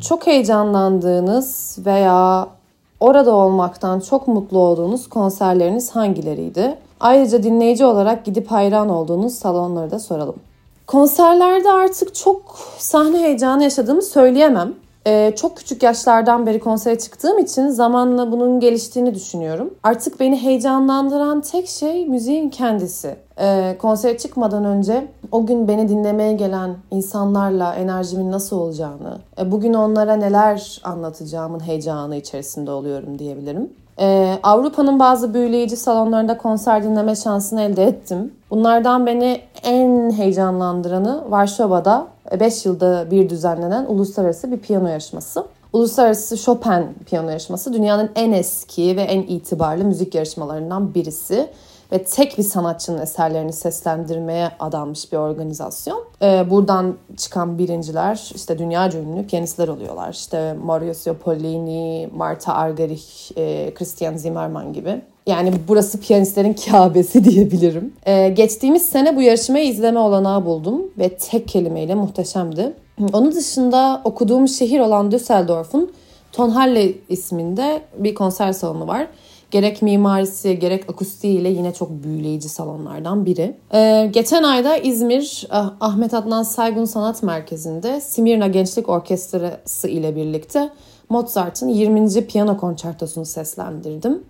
Çok 0.00 0.26
heyecanlandığınız 0.26 1.78
veya 1.86 2.48
orada 3.02 3.34
olmaktan 3.34 4.00
çok 4.00 4.28
mutlu 4.28 4.58
olduğunuz 4.58 5.08
konserleriniz 5.08 5.90
hangileriydi? 5.90 6.78
Ayrıca 7.00 7.42
dinleyici 7.42 7.84
olarak 7.84 8.24
gidip 8.24 8.50
hayran 8.50 8.88
olduğunuz 8.88 9.34
salonları 9.34 9.90
da 9.90 9.98
soralım. 9.98 10.34
Konserlerde 10.86 11.70
artık 11.72 12.14
çok 12.14 12.42
sahne 12.78 13.18
heyecanı 13.18 13.62
yaşadığımı 13.62 14.02
söyleyemem. 14.02 14.74
Ee, 15.06 15.32
çok 15.36 15.56
küçük 15.56 15.82
yaşlardan 15.82 16.46
beri 16.46 16.60
konsere 16.60 16.98
çıktığım 16.98 17.38
için 17.38 17.68
zamanla 17.68 18.32
bunun 18.32 18.60
geliştiğini 18.60 19.14
düşünüyorum. 19.14 19.74
Artık 19.82 20.20
beni 20.20 20.42
heyecanlandıran 20.42 21.40
tek 21.40 21.68
şey 21.68 22.06
müziğin 22.06 22.50
kendisi. 22.50 23.16
Ee, 23.40 23.76
konsere 23.78 24.18
çıkmadan 24.18 24.64
önce 24.64 25.08
o 25.32 25.46
gün 25.46 25.68
beni 25.68 25.88
dinlemeye 25.88 26.32
gelen 26.32 26.76
insanlarla 26.90 27.74
enerjimin 27.74 28.30
nasıl 28.30 28.58
olacağını, 28.58 29.18
e, 29.38 29.52
bugün 29.52 29.74
onlara 29.74 30.16
neler 30.16 30.80
anlatacağımın 30.84 31.60
heyecanı 31.60 32.16
içerisinde 32.16 32.70
oluyorum 32.70 33.18
diyebilirim. 33.18 33.70
Ee, 34.00 34.38
Avrupa'nın 34.42 34.98
bazı 34.98 35.34
büyüleyici 35.34 35.76
salonlarında 35.76 36.38
konser 36.38 36.84
dinleme 36.84 37.16
şansını 37.16 37.62
elde 37.62 37.84
ettim. 37.84 38.32
Bunlardan 38.50 39.06
beni 39.06 39.40
en 39.62 40.10
heyecanlandıranı 40.10 41.30
Varşova'da 41.30 42.06
5 42.40 42.66
yılda 42.66 43.10
bir 43.10 43.28
düzenlenen 43.28 43.86
uluslararası 43.88 44.52
bir 44.52 44.58
piyano 44.58 44.88
yarışması. 44.88 45.44
Uluslararası 45.72 46.36
Chopin 46.36 47.04
piyano 47.06 47.30
yarışması 47.30 47.72
dünyanın 47.72 48.10
en 48.16 48.32
eski 48.32 48.96
ve 48.96 49.02
en 49.02 49.22
itibarlı 49.22 49.84
müzik 49.84 50.14
yarışmalarından 50.14 50.94
birisi 50.94 51.48
ve 51.92 52.04
tek 52.04 52.38
bir 52.38 52.42
sanatçının 52.42 53.02
eserlerini 53.02 53.52
seslendirmeye 53.52 54.50
adanmış 54.60 55.12
bir 55.12 55.16
organizasyon. 55.16 56.04
Ee, 56.22 56.50
buradan 56.50 56.96
çıkan 57.16 57.58
birinciler 57.58 58.30
işte 58.34 58.58
dünya 58.58 58.92
ünlü 58.92 59.26
piyanistler 59.26 59.68
oluyorlar. 59.68 60.12
İşte 60.12 60.52
Maurizio 60.52 61.14
Pollini, 61.14 62.08
Marta 62.14 62.54
Argerich, 62.54 63.32
e, 63.36 63.74
Christian 63.74 64.16
Zimmerman 64.16 64.72
gibi. 64.72 65.00
Yani 65.26 65.52
burası 65.68 66.00
piyanistlerin 66.00 66.56
Kabe'si 66.70 67.24
diyebilirim. 67.24 67.92
Ee, 68.06 68.28
geçtiğimiz 68.28 68.82
sene 68.82 69.16
bu 69.16 69.22
yarışmayı 69.22 69.68
izleme 69.68 70.00
olanağı 70.00 70.44
buldum 70.44 70.82
ve 70.98 71.08
tek 71.08 71.48
kelimeyle 71.48 71.94
muhteşemdi. 71.94 72.72
Onun 73.12 73.32
dışında 73.32 74.00
okuduğum 74.04 74.48
şehir 74.48 74.80
olan 74.80 75.12
Düsseldorf'un 75.12 75.92
Tonhalle 76.32 76.92
isminde 77.08 77.82
bir 77.98 78.14
konser 78.14 78.52
salonu 78.52 78.86
var. 78.86 79.06
Gerek 79.52 79.82
mimarisi 79.82 80.58
gerek 80.58 80.90
akustiği 80.90 81.38
ile 81.38 81.48
yine 81.48 81.74
çok 81.74 81.90
büyüleyici 81.90 82.48
salonlardan 82.48 83.26
biri. 83.26 83.56
Ee, 83.74 84.10
geçen 84.12 84.42
ayda 84.42 84.76
İzmir 84.76 85.46
ah, 85.50 85.74
Ahmet 85.80 86.14
Adnan 86.14 86.42
Saygun 86.42 86.84
Sanat 86.84 87.22
Merkezi'nde 87.22 88.00
Simirna 88.00 88.46
Gençlik 88.46 88.88
Orkestrası 88.88 89.88
ile 89.88 90.16
birlikte 90.16 90.70
Mozart'ın 91.08 91.68
20. 91.68 92.26
piyano 92.26 92.56
konçertosunu 92.56 93.24
seslendirdim. 93.24 94.22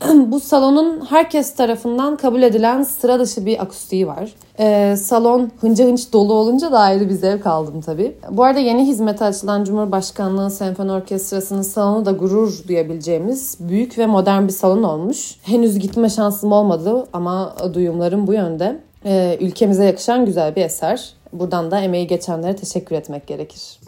bu 0.26 0.40
salonun 0.40 1.06
herkes 1.10 1.54
tarafından 1.54 2.16
kabul 2.16 2.42
edilen 2.42 2.82
sıra 2.82 3.20
dışı 3.20 3.46
bir 3.46 3.62
akustiği 3.62 4.06
var. 4.06 4.34
Ee, 4.58 4.96
salon 4.96 5.50
hınca 5.60 5.84
hınç 5.84 6.12
dolu 6.12 6.32
olunca 6.32 6.72
da 6.72 6.78
ayrı 6.78 7.08
bir 7.08 7.14
zevk 7.14 7.46
aldım 7.46 7.80
tabii. 7.80 8.16
Bu 8.30 8.44
arada 8.44 8.58
yeni 8.58 8.86
hizmete 8.86 9.24
açılan 9.24 9.64
Cumhurbaşkanlığı 9.64 10.50
Senfoni 10.50 10.92
Orkestrası'nın 10.92 11.62
salonu 11.62 12.06
da 12.06 12.12
gurur 12.12 12.62
duyabileceğimiz 12.68 13.56
büyük 13.60 13.98
ve 13.98 14.06
modern 14.06 14.46
bir 14.46 14.52
salon 14.52 14.82
olmuş. 14.82 15.36
Henüz 15.42 15.78
gitme 15.78 16.10
şansım 16.10 16.52
olmadı 16.52 17.06
ama 17.12 17.56
duyumlarım 17.74 18.26
bu 18.26 18.32
yönde. 18.32 18.80
Ee, 19.04 19.38
ülkemize 19.40 19.84
yakışan 19.84 20.26
güzel 20.26 20.56
bir 20.56 20.64
eser. 20.64 21.12
Buradan 21.32 21.70
da 21.70 21.80
emeği 21.80 22.06
geçenlere 22.06 22.56
teşekkür 22.56 22.96
etmek 22.96 23.26
gerekir. 23.26 23.80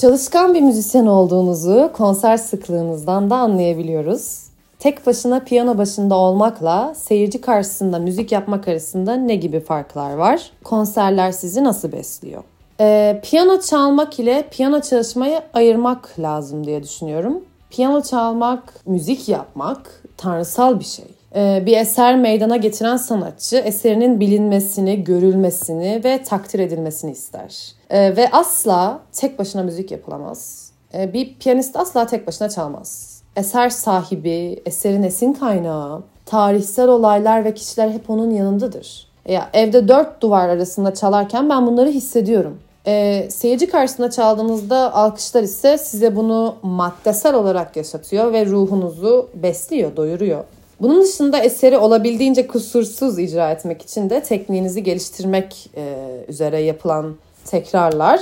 Çalışkan 0.00 0.54
bir 0.54 0.60
müzisyen 0.60 1.06
olduğunuzu 1.06 1.90
konser 1.92 2.36
sıklığınızdan 2.36 3.30
da 3.30 3.36
anlayabiliyoruz. 3.36 4.42
Tek 4.78 5.06
başına 5.06 5.40
piyano 5.40 5.78
başında 5.78 6.14
olmakla 6.14 6.94
seyirci 6.94 7.40
karşısında 7.40 7.98
müzik 7.98 8.32
yapmak 8.32 8.68
arasında 8.68 9.14
ne 9.14 9.36
gibi 9.36 9.60
farklar 9.60 10.14
var? 10.14 10.50
Konserler 10.64 11.32
sizi 11.32 11.64
nasıl 11.64 11.92
besliyor? 11.92 12.42
Ee, 12.80 13.20
piyano 13.24 13.60
çalmak 13.60 14.20
ile 14.20 14.44
piyano 14.50 14.80
çalışmayı 14.80 15.40
ayırmak 15.54 16.14
lazım 16.18 16.66
diye 16.66 16.82
düşünüyorum. 16.82 17.44
Piyano 17.70 18.02
çalmak, 18.02 18.86
müzik 18.86 19.28
yapmak 19.28 20.02
tanrısal 20.16 20.80
bir 20.80 20.84
şey. 20.84 21.06
Ee, 21.34 21.62
bir 21.66 21.76
eser 21.76 22.16
meydana 22.16 22.56
getiren 22.56 22.96
sanatçı 22.96 23.56
eserinin 23.56 24.20
bilinmesini, 24.20 25.04
görülmesini 25.04 26.00
ve 26.04 26.22
takdir 26.22 26.58
edilmesini 26.58 27.10
ister. 27.10 27.79
Ee, 27.90 28.16
ve 28.16 28.30
asla 28.30 29.00
tek 29.12 29.38
başına 29.38 29.62
müzik 29.62 29.90
yapılamaz. 29.90 30.70
Ee, 30.94 31.12
bir 31.12 31.34
piyanist 31.34 31.76
asla 31.76 32.06
tek 32.06 32.26
başına 32.26 32.48
çalmaz. 32.48 33.20
Eser 33.36 33.70
sahibi, 33.70 34.62
eserin 34.66 35.02
esin 35.02 35.32
kaynağı, 35.32 36.02
tarihsel 36.26 36.88
olaylar 36.88 37.44
ve 37.44 37.54
kişiler 37.54 37.90
hep 37.90 38.10
onun 38.10 38.30
yanındadır. 38.30 39.10
Ya 39.28 39.50
evde 39.52 39.88
dört 39.88 40.22
duvar 40.22 40.48
arasında 40.48 40.94
çalarken 40.94 41.50
ben 41.50 41.66
bunları 41.66 41.88
hissediyorum. 41.88 42.58
E, 42.86 43.26
seyirci 43.30 43.66
karşısında 43.66 44.10
çaldığınızda 44.10 44.94
alkışlar 44.94 45.42
ise 45.42 45.78
size 45.78 46.16
bunu 46.16 46.54
maddesel 46.62 47.34
olarak 47.34 47.76
yaşatıyor 47.76 48.32
ve 48.32 48.46
ruhunuzu 48.46 49.28
besliyor, 49.34 49.96
doyuruyor. 49.96 50.44
Bunun 50.80 51.02
dışında 51.02 51.38
eseri 51.38 51.78
olabildiğince 51.78 52.46
kusursuz 52.46 53.18
icra 53.18 53.50
etmek 53.50 53.82
için 53.82 54.10
de 54.10 54.22
tekniğinizi 54.22 54.82
geliştirmek 54.82 55.70
e, 55.76 55.94
üzere 56.28 56.60
yapılan 56.60 57.14
tekrarlar 57.44 58.20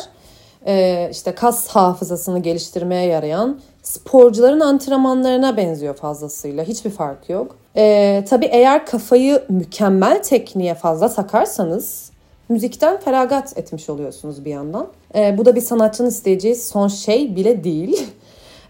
e, 0.67 1.09
işte 1.13 1.33
kas 1.33 1.69
hafızasını 1.69 2.39
geliştirmeye 2.39 3.07
yarayan 3.07 3.61
sporcuların 3.83 4.61
antrenmanlarına 4.61 5.57
benziyor 5.57 5.95
fazlasıyla. 5.95 6.65
Hiçbir 6.65 6.91
fark 6.91 7.31
yok. 7.31 7.57
E, 7.77 8.25
tabii 8.29 8.47
eğer 8.47 8.87
kafayı 8.87 9.43
mükemmel 9.49 10.23
tekniğe 10.23 10.75
fazla 10.75 11.15
takarsanız 11.15 12.11
müzikten 12.49 13.01
feragat 13.01 13.59
etmiş 13.59 13.91
oluyorsunuz 13.91 14.45
bir 14.45 14.51
yandan. 14.51 14.87
E, 15.15 15.39
bu 15.39 15.45
da 15.45 15.57
bir 15.57 15.61
sanatçının 15.61 16.09
isteyeceği 16.09 16.57
son 16.57 16.89
şey 16.89 17.37
bile 17.37 17.65
değil. 17.65 18.07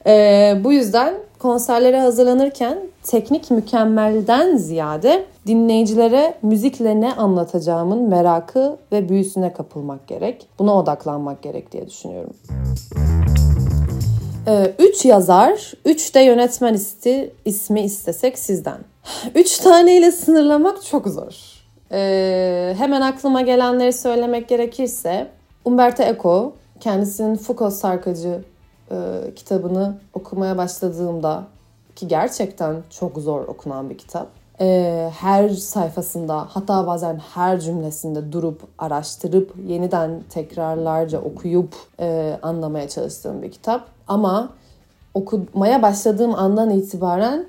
E, 0.07 0.61
bu 0.65 0.73
yüzden 0.73 1.15
konserlere 1.39 2.01
hazırlanırken 2.01 2.79
teknik 3.09 3.51
mükemmelden 3.51 4.57
ziyade 4.57 5.25
dinleyicilere 5.47 6.35
müzikle 6.43 7.01
ne 7.01 7.15
anlatacağımın 7.15 8.09
merakı 8.09 8.77
ve 8.93 9.09
büyüsüne 9.09 9.53
kapılmak 9.53 10.07
gerek. 10.07 10.47
Buna 10.59 10.75
odaklanmak 10.75 11.43
gerek 11.43 11.73
diye 11.73 11.87
düşünüyorum. 11.87 12.31
Ee, 14.47 14.73
üç 14.79 15.05
yazar, 15.05 15.73
üç 15.85 16.15
de 16.15 16.21
yönetmen 16.21 16.75
isti, 16.75 17.35
ismi 17.45 17.81
istesek 17.81 18.39
sizden. 18.39 18.79
Üç 19.35 19.59
taneyle 19.59 20.13
sınırlamak 20.13 20.85
çok 20.85 21.07
zor. 21.07 21.35
Ee, 21.93 22.75
hemen 22.79 23.01
aklıma 23.01 23.41
gelenleri 23.41 23.93
söylemek 23.93 24.49
gerekirse 24.49 25.27
Umberto 25.65 26.03
Eco 26.03 26.53
kendisinin 26.81 27.37
Foucault 27.37 27.73
Sarkacı 27.73 28.41
e, 28.91 28.97
kitabını 29.37 29.99
okumaya 30.15 30.57
başladığımda 30.57 31.45
ki 31.99 32.09
gerçekten 32.09 32.77
çok 32.91 33.19
zor 33.19 33.49
okunan 33.49 33.91
bir 33.91 33.99
kitap. 33.99 34.29
E, 34.61 35.11
her 35.21 35.49
sayfasında 35.49 36.47
hatta 36.49 36.87
bazen 36.87 37.21
her 37.35 37.61
cümlesinde 37.61 38.33
durup 38.33 38.63
araştırıp 38.79 39.55
yeniden 39.67 40.23
tekrarlarca 40.31 41.21
okuyup 41.21 41.75
e, 42.01 42.39
anlamaya 42.43 42.89
çalıştığım 42.89 43.43
bir 43.43 43.51
kitap. 43.51 43.87
Ama 44.09 44.49
okumaya 45.15 45.83
başladığım 45.83 46.35
andan 46.35 46.71
itibaren 46.71 47.47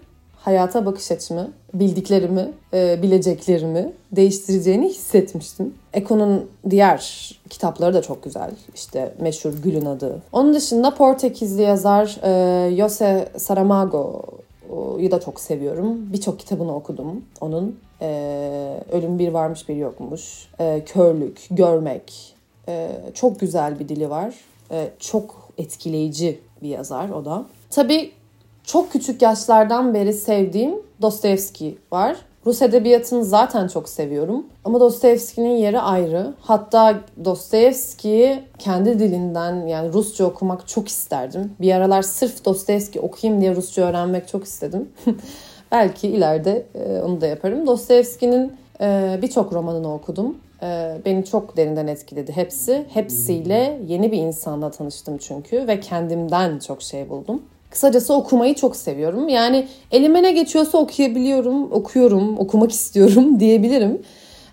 hayata 0.49 0.85
bakış 0.85 1.11
açımı 1.11 1.51
bildiklerimi, 1.73 2.51
e, 2.73 3.01
bileceklerimi 3.01 3.93
değiştireceğini 4.11 4.89
hissetmiştim. 4.89 5.73
Eko'nun 5.93 6.49
diğer 6.69 7.31
kitapları 7.49 7.93
da 7.93 8.01
çok 8.01 8.23
güzel. 8.23 8.51
İşte 8.75 9.13
meşhur 9.19 9.53
Gül'ün 9.63 9.85
adı. 9.85 10.21
Onun 10.31 10.53
dışında 10.53 10.95
Portekizli 10.95 11.61
yazar 11.61 12.19
e, 12.23 12.75
Jose 12.75 13.29
Saramago'yu 13.37 15.11
da 15.11 15.19
çok 15.19 15.39
seviyorum. 15.39 16.13
Birçok 16.13 16.39
kitabını 16.39 16.75
okudum 16.75 17.21
onun. 17.41 17.79
E, 18.01 18.83
Ölüm 18.91 19.19
bir 19.19 19.27
varmış 19.27 19.69
bir 19.69 19.75
yokmuş. 19.75 20.47
E, 20.59 20.81
körlük, 20.85 21.47
görmek. 21.51 22.35
E, 22.67 22.89
çok 23.13 23.39
güzel 23.39 23.79
bir 23.79 23.89
dili 23.89 24.09
var. 24.09 24.33
E, 24.71 24.89
çok 24.99 25.49
etkileyici 25.57 26.39
bir 26.63 26.69
yazar 26.69 27.09
o 27.09 27.25
da. 27.25 27.45
Tabii 27.69 28.11
çok 28.71 28.91
küçük 28.91 29.21
yaşlardan 29.21 29.93
beri 29.93 30.13
sevdiğim 30.13 30.73
Dostoyevski 31.01 31.77
var. 31.91 32.17
Rus 32.45 32.61
edebiyatını 32.61 33.25
zaten 33.25 33.67
çok 33.67 33.89
seviyorum. 33.89 34.45
Ama 34.65 34.79
Dostoyevski'nin 34.79 35.57
yeri 35.57 35.79
ayrı. 35.79 36.33
Hatta 36.41 36.99
Dostoyevski'yi 37.25 38.39
kendi 38.59 38.99
dilinden 38.99 39.67
yani 39.67 39.93
Rusça 39.93 40.25
okumak 40.25 40.67
çok 40.67 40.87
isterdim. 40.87 41.53
Bir 41.61 41.73
aralar 41.73 42.01
sırf 42.01 42.45
Dostoyevski 42.45 42.99
okuyayım 42.99 43.41
diye 43.41 43.55
Rusça 43.55 43.81
öğrenmek 43.81 44.27
çok 44.27 44.43
istedim. 44.43 44.89
Belki 45.71 46.07
ileride 46.07 46.65
e, 46.75 47.01
onu 47.01 47.21
da 47.21 47.27
yaparım. 47.27 47.67
Dostoyevski'nin 47.67 48.53
e, 48.81 49.19
birçok 49.21 49.53
romanını 49.53 49.93
okudum. 49.93 50.37
E, 50.61 50.97
beni 51.05 51.25
çok 51.25 51.57
derinden 51.57 51.87
etkiledi 51.87 52.31
hepsi. 52.31 52.85
Hepsiyle 52.89 53.79
yeni 53.87 54.11
bir 54.11 54.17
insanla 54.17 54.71
tanıştım 54.71 55.17
çünkü 55.17 55.67
ve 55.67 55.79
kendimden 55.79 56.59
çok 56.59 56.81
şey 56.81 57.09
buldum. 57.09 57.41
Kısacası 57.69 58.13
okumayı 58.13 58.55
çok 58.55 58.75
seviyorum. 58.75 59.29
Yani 59.29 59.67
elime 59.91 60.23
ne 60.23 60.31
geçiyorsa 60.31 60.77
okuyabiliyorum, 60.77 61.71
okuyorum, 61.71 62.39
okumak 62.39 62.71
istiyorum 62.71 63.39
diyebilirim. 63.39 64.01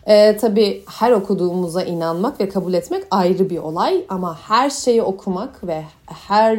Ee, 0.07 0.37
tabii 0.37 0.85
her 0.99 1.13
okuduğumuza 1.13 1.83
inanmak 1.83 2.41
ve 2.41 2.49
kabul 2.49 2.75
etmek 2.75 3.05
ayrı 3.11 3.51
bir 3.51 3.59
olay 3.59 4.05
ama 4.09 4.39
her 4.39 4.71
şeyi 4.71 5.03
okumak 5.03 5.67
ve 5.67 5.83
her 6.07 6.59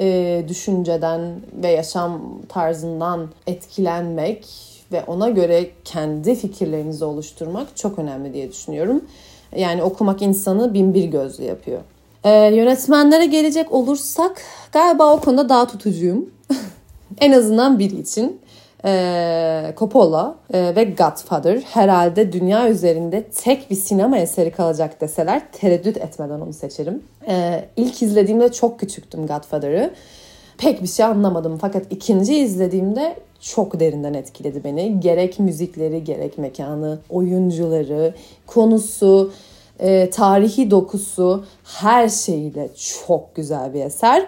e, 0.00 0.44
düşünceden 0.48 1.20
ve 1.62 1.68
yaşam 1.68 2.22
tarzından 2.48 3.28
etkilenmek 3.46 4.46
ve 4.92 5.04
ona 5.06 5.30
göre 5.30 5.70
kendi 5.84 6.34
fikirlerinizi 6.34 7.04
oluşturmak 7.04 7.76
çok 7.76 7.98
önemli 7.98 8.34
diye 8.34 8.50
düşünüyorum. 8.52 9.04
Yani 9.56 9.82
okumak 9.82 10.22
insanı 10.22 10.74
bin 10.74 10.94
bir 10.94 11.04
gözlü 11.04 11.44
yapıyor. 11.44 11.80
Ee, 12.24 12.30
yönetmenlere 12.30 13.26
gelecek 13.26 13.72
olursak 13.72 14.42
galiba 14.72 15.14
o 15.14 15.20
konuda 15.20 15.48
daha 15.48 15.66
tutucuyum. 15.66 16.30
en 17.20 17.32
azından 17.32 17.78
biri 17.78 18.00
için. 18.00 18.40
Ee, 18.84 19.74
Coppola 19.76 20.36
e, 20.52 20.76
ve 20.76 20.84
Godfather 20.84 21.60
herhalde 21.60 22.32
dünya 22.32 22.68
üzerinde 22.68 23.22
tek 23.22 23.70
bir 23.70 23.74
sinema 23.74 24.18
eseri 24.18 24.50
kalacak 24.50 25.00
deseler 25.00 25.42
tereddüt 25.52 25.96
etmeden 25.96 26.40
onu 26.40 26.52
seçerim. 26.52 27.02
Ee, 27.28 27.64
ilk 27.76 28.02
izlediğimde 28.02 28.52
çok 28.52 28.80
küçüktüm 28.80 29.26
Godfather'ı. 29.26 29.90
Pek 30.58 30.82
bir 30.82 30.88
şey 30.88 31.06
anlamadım 31.06 31.58
fakat 31.60 31.82
ikinci 31.90 32.36
izlediğimde 32.36 33.16
çok 33.40 33.80
derinden 33.80 34.14
etkiledi 34.14 34.64
beni. 34.64 35.00
Gerek 35.00 35.38
müzikleri, 35.38 36.04
gerek 36.04 36.38
mekanı, 36.38 36.98
oyuncuları, 37.10 38.14
konusu, 38.46 39.32
e, 39.80 40.10
tarihi 40.10 40.70
dokusu 40.70 41.44
her 41.64 42.08
şeyiyle 42.08 42.68
çok 43.06 43.34
güzel 43.34 43.74
bir 43.74 43.84
eser. 43.84 44.26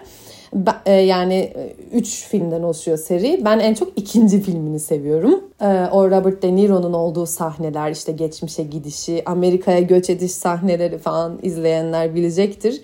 E, 0.85 0.93
yani 0.93 1.33
e, 1.33 1.73
üç 1.93 2.27
filmden 2.27 2.63
oluşuyor 2.63 2.97
seri. 2.97 3.41
Ben 3.45 3.59
en 3.59 3.73
çok 3.73 3.89
ikinci 3.95 4.41
filmini 4.41 4.79
seviyorum. 4.79 5.43
E, 5.61 5.87
o 5.91 6.11
Robert 6.11 6.43
De 6.43 6.55
Niro'nun 6.55 6.93
olduğu 6.93 7.25
sahneler, 7.25 7.91
işte 7.91 8.11
geçmişe 8.11 8.63
gidişi, 8.63 9.23
Amerika'ya 9.25 9.79
göç 9.79 10.09
ediş 10.09 10.31
sahneleri 10.31 10.97
falan 10.97 11.39
izleyenler 11.41 12.15
bilecektir. 12.15 12.81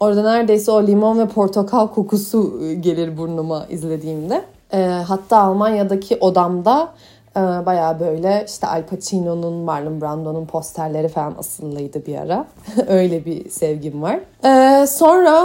Orada 0.00 0.22
neredeyse 0.22 0.70
o 0.70 0.86
limon 0.86 1.18
ve 1.18 1.28
portakal 1.28 1.86
kokusu 1.86 2.60
e, 2.64 2.74
gelir 2.74 3.16
burnuma 3.16 3.66
izlediğimde. 3.70 4.42
E, 4.72 4.78
hatta 4.82 5.38
Almanya'daki 5.38 6.16
odamda 6.16 6.92
ee, 6.92 7.19
Baya 7.36 8.00
böyle 8.00 8.44
işte 8.48 8.66
Al 8.66 8.82
Pacino'nun, 8.82 9.52
Marlon 9.52 10.00
Brando'nun 10.00 10.46
posterleri 10.46 11.08
falan 11.08 11.34
asıllıydı 11.38 12.06
bir 12.06 12.16
ara. 12.16 12.46
Öyle 12.88 13.24
bir 13.24 13.50
sevgim 13.50 14.02
var. 14.02 14.20
Ee, 14.44 14.86
sonra 14.86 15.44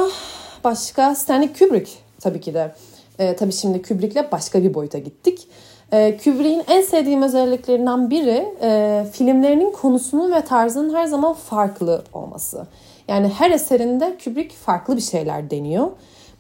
başka 0.64 1.16
Stanley 1.16 1.54
Kubrick 1.54 1.92
tabii 2.20 2.42
ki 2.42 2.54
de. 2.54 2.72
Ee, 3.20 3.36
tabii 3.36 3.52
şimdi 3.52 3.82
Kubrick'le 3.82 4.32
başka 4.32 4.64
bir 4.64 4.74
boyuta 4.74 4.98
gittik. 4.98 5.48
Ee, 5.94 6.18
Kubrick'in 6.24 6.64
en 6.68 6.82
sevdiğim 6.82 7.22
özelliklerinden 7.22 8.10
biri 8.10 8.46
e, 8.62 9.06
filmlerinin 9.12 9.72
konusunun 9.72 10.32
ve 10.32 10.42
tarzının 10.42 10.94
her 10.94 11.06
zaman 11.06 11.34
farklı 11.34 12.04
olması. 12.14 12.68
Yani 13.08 13.28
her 13.28 13.52
eserinde 13.52 14.18
Kubrick 14.24 14.56
farklı 14.56 14.96
bir 14.96 15.02
şeyler 15.02 15.50
deniyor. 15.50 15.88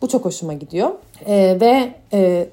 Bu 0.02 0.08
çok 0.08 0.26
hoşuma 0.26 0.54
gidiyor. 0.54 0.92
Ee, 1.28 1.58
ve 1.62 1.94
e, 2.14 2.48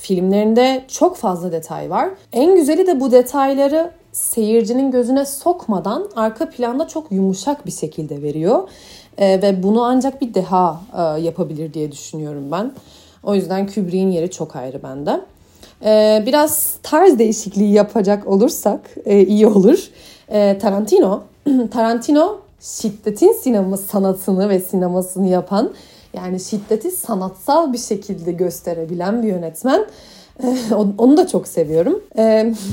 Filmlerinde 0.00 0.84
çok 0.88 1.16
fazla 1.16 1.52
detay 1.52 1.90
var. 1.90 2.10
En 2.32 2.54
güzeli 2.54 2.86
de 2.86 3.00
bu 3.00 3.12
detayları 3.12 3.90
seyircinin 4.12 4.90
gözüne 4.90 5.26
sokmadan 5.26 6.08
arka 6.16 6.50
planda 6.50 6.88
çok 6.88 7.12
yumuşak 7.12 7.66
bir 7.66 7.70
şekilde 7.70 8.22
veriyor. 8.22 8.68
E, 9.18 9.42
ve 9.42 9.62
bunu 9.62 9.82
ancak 9.82 10.20
bir 10.20 10.34
deha 10.34 10.80
e, 10.98 11.20
yapabilir 11.20 11.74
diye 11.74 11.92
düşünüyorum 11.92 12.48
ben. 12.52 12.72
O 13.22 13.34
yüzden 13.34 13.66
Kubrick'in 13.66 14.10
yeri 14.10 14.30
çok 14.30 14.56
ayrı 14.56 14.82
bende. 14.82 15.20
E, 15.84 16.22
biraz 16.26 16.74
tarz 16.82 17.18
değişikliği 17.18 17.72
yapacak 17.72 18.26
olursak 18.26 18.80
e, 19.04 19.20
iyi 19.20 19.46
olur. 19.46 19.90
E, 20.28 20.58
Tarantino, 20.58 21.22
Tarantino 21.70 22.38
şiddetin 22.60 23.32
sinema 23.32 23.76
sanatını 23.76 24.48
ve 24.48 24.60
sinemasını 24.60 25.28
yapan 25.28 25.70
yani 26.14 26.40
şiddeti 26.40 26.90
sanatsal 26.90 27.72
bir 27.72 27.78
şekilde 27.78 28.32
gösterebilen 28.32 29.22
bir 29.22 29.28
yönetmen. 29.28 29.86
Onu 30.98 31.16
da 31.16 31.26
çok 31.26 31.48
seviyorum. 31.48 32.02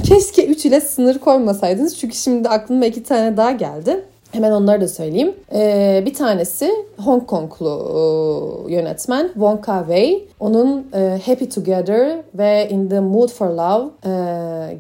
Keşke 0.03 0.45
3 0.45 0.65
ile 0.65 0.81
sınır 0.81 1.19
koymasaydınız. 1.19 1.97
Çünkü 1.97 2.15
şimdi 2.15 2.49
aklıma 2.49 2.85
iki 2.85 3.03
tane 3.03 3.37
daha 3.37 3.51
geldi. 3.51 4.05
Hemen 4.31 4.51
onları 4.51 4.81
da 4.81 4.87
söyleyeyim. 4.87 5.35
Ee, 5.53 6.03
bir 6.05 6.13
tanesi 6.13 6.71
Hong 6.97 7.27
Konglu 7.27 8.65
yönetmen 8.69 9.27
Wong 9.33 9.65
Kar 9.65 9.79
Wai. 9.79 10.27
Onun 10.39 10.87
Happy 11.25 11.45
Together 11.45 12.17
ve 12.33 12.69
In 12.69 12.89
the 12.89 12.99
Mood 12.99 13.29
for 13.29 13.47
Love 13.47 13.89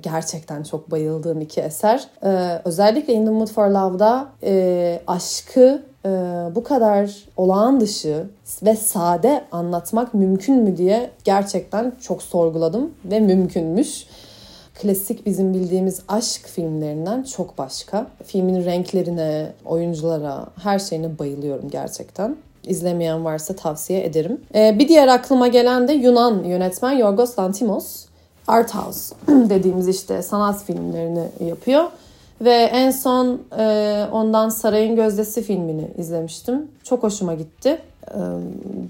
gerçekten 0.03 0.63
çok 0.63 0.91
bayıldığım 0.91 1.41
iki 1.41 1.61
eser. 1.61 2.07
Özellikle 2.65 3.13
In 3.13 3.25
the 3.25 3.31
Mood 3.31 3.47
for 3.47 3.67
Love'da 3.67 4.27
aşkı 5.07 5.83
e, 6.07 6.55
bu 6.55 6.63
kadar 6.63 7.25
olağan 7.37 7.81
dışı 7.81 8.25
ve 8.63 8.75
sade 8.75 9.43
anlatmak 9.51 10.13
mümkün 10.13 10.55
mü 10.55 10.77
diye 10.77 11.09
gerçekten 11.23 11.93
çok 12.01 12.21
sorguladım 12.23 12.91
ve 13.05 13.19
mümkünmüş 13.19 14.07
klasik 14.81 15.25
bizim 15.25 15.53
bildiğimiz 15.53 16.01
aşk 16.07 16.47
filmlerinden 16.47 17.23
çok 17.23 17.57
başka. 17.57 18.07
Filmin 18.25 18.65
renklerine, 18.65 19.47
oyunculara, 19.65 20.45
her 20.63 20.79
şeyine 20.79 21.19
bayılıyorum 21.19 21.69
gerçekten. 21.69 22.35
İzlemeyen 22.63 23.25
varsa 23.25 23.55
tavsiye 23.55 24.05
ederim. 24.05 24.41
Ee, 24.55 24.79
bir 24.79 24.87
diğer 24.87 25.07
aklıma 25.07 25.47
gelen 25.47 25.87
de 25.87 25.93
Yunan 25.93 26.43
yönetmen 26.43 26.91
Yorgos 26.91 27.39
Lantimos. 27.39 28.05
Art 28.47 28.75
House 28.75 29.15
dediğimiz 29.27 29.87
işte 29.87 30.21
sanat 30.21 30.63
filmlerini 30.63 31.27
yapıyor. 31.45 31.83
Ve 32.41 32.53
en 32.53 32.91
son 32.91 33.41
e, 33.59 34.05
ondan 34.11 34.49
Sarayın 34.49 34.95
Gözdesi 34.95 35.41
filmini 35.41 35.87
izlemiştim. 35.97 36.67
Çok 36.83 37.03
hoşuma 37.03 37.33
gitti. 37.33 37.77
E, 38.07 38.19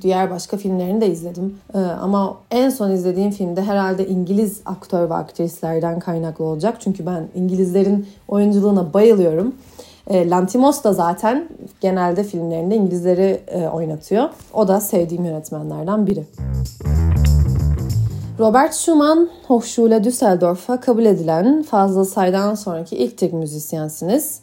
diğer 0.01 0.31
başka 0.31 0.57
filmlerini 0.57 1.01
de 1.01 1.07
izledim. 1.07 1.57
E, 1.73 1.77
ama 1.77 2.37
en 2.51 2.69
son 2.69 2.91
izlediğim 2.91 3.31
filmde 3.31 3.61
herhalde 3.61 4.07
İngiliz 4.07 4.61
aktör 4.65 5.09
ve 5.09 5.13
aktrislerden 5.13 5.99
kaynaklı 5.99 6.45
olacak. 6.45 6.77
Çünkü 6.79 7.05
ben 7.05 7.27
İngilizlerin 7.35 8.07
oyunculuğuna 8.27 8.93
bayılıyorum. 8.93 9.55
E, 10.07 10.29
Lantimos 10.29 10.83
da 10.83 10.93
zaten 10.93 11.49
genelde 11.81 12.23
filmlerinde 12.23 12.75
İngilizleri 12.75 13.41
e, 13.47 13.67
oynatıyor. 13.67 14.29
O 14.53 14.67
da 14.67 14.81
sevdiğim 14.81 15.25
yönetmenlerden 15.25 16.07
biri. 16.07 16.23
Robert 18.39 18.73
Schumann, 18.73 19.29
Hochschule 19.47 20.03
Düsseldorf'a 20.03 20.79
kabul 20.79 21.05
edilen 21.05 21.63
Fazıl 21.63 22.03
Say'dan 22.03 22.55
sonraki 22.55 22.95
ilk 22.95 23.17
Türk 23.17 23.33
müzisyensiniz. 23.33 24.39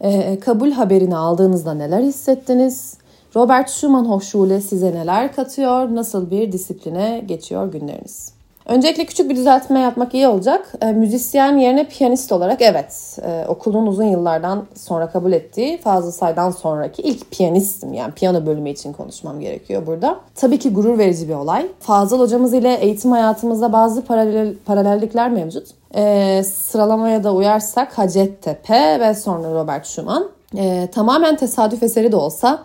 E, 0.00 0.40
kabul 0.40 0.70
haberini 0.70 1.16
aldığınızda 1.16 1.74
neler 1.74 2.02
hissettiniz? 2.02 2.94
Robert 3.36 3.70
Schumann 3.70 4.04
Hochschule 4.04 4.60
size 4.60 4.94
neler 4.94 5.32
katıyor? 5.32 5.94
Nasıl 5.94 6.30
bir 6.30 6.52
disipline 6.52 7.24
geçiyor 7.26 7.72
günleriniz? 7.72 8.39
Öncelikle 8.70 9.04
küçük 9.04 9.30
bir 9.30 9.36
düzeltme 9.36 9.80
yapmak 9.80 10.14
iyi 10.14 10.28
olacak. 10.28 10.72
E, 10.82 10.92
müzisyen 10.92 11.58
yerine 11.58 11.88
piyanist 11.88 12.32
olarak 12.32 12.62
evet 12.62 13.18
e, 13.22 13.44
okulun 13.48 13.86
uzun 13.86 14.04
yıllardan 14.04 14.66
sonra 14.74 15.10
kabul 15.10 15.32
ettiği 15.32 15.78
Fazıl 15.78 16.10
Say'dan 16.10 16.50
sonraki 16.50 17.02
ilk 17.02 17.30
piyanistim. 17.30 17.92
Yani 17.92 18.12
piyano 18.12 18.46
bölümü 18.46 18.70
için 18.70 18.92
konuşmam 18.92 19.40
gerekiyor 19.40 19.86
burada. 19.86 20.20
Tabii 20.34 20.58
ki 20.58 20.72
gurur 20.72 20.98
verici 20.98 21.28
bir 21.28 21.34
olay. 21.34 21.66
Fazıl 21.80 22.20
hocamız 22.20 22.54
ile 22.54 22.74
eğitim 22.74 23.10
hayatımızda 23.10 23.72
bazı 23.72 24.04
paralel, 24.04 24.54
paralellikler 24.64 25.30
mevcut. 25.30 25.68
E, 25.94 26.42
sıralamaya 26.42 27.24
da 27.24 27.34
uyarsak 27.34 27.98
Hacettepe 27.98 29.00
ve 29.00 29.14
sonra 29.14 29.54
Robert 29.54 29.86
Schumann. 29.86 30.30
E, 30.56 30.88
tamamen 30.92 31.36
tesadüf 31.36 31.82
eseri 31.82 32.12
de 32.12 32.16
olsa 32.16 32.64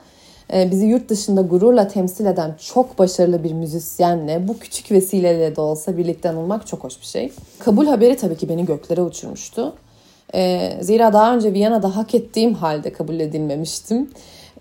bizi 0.53 0.85
yurt 0.85 1.09
dışında 1.09 1.41
gururla 1.41 1.87
temsil 1.87 2.25
eden 2.25 2.55
çok 2.71 2.99
başarılı 2.99 3.43
bir 3.43 3.53
müzisyenle 3.53 4.47
bu 4.47 4.59
küçük 4.59 4.91
vesileyle 4.91 5.55
de 5.55 5.61
olsa 5.61 5.97
birlikte 5.97 6.29
anılmak 6.29 6.67
çok 6.67 6.83
hoş 6.83 7.01
bir 7.01 7.05
şey. 7.05 7.31
Kabul 7.59 7.85
haberi 7.85 8.17
tabii 8.17 8.37
ki 8.37 8.49
beni 8.49 8.65
göklere 8.65 9.01
uçurmuştu. 9.01 9.73
E, 10.33 10.71
zira 10.81 11.13
daha 11.13 11.35
önce 11.35 11.53
Viyana'da 11.53 11.95
hak 11.95 12.15
ettiğim 12.15 12.53
halde 12.53 12.93
kabul 12.93 13.19
edilmemiştim. 13.19 14.09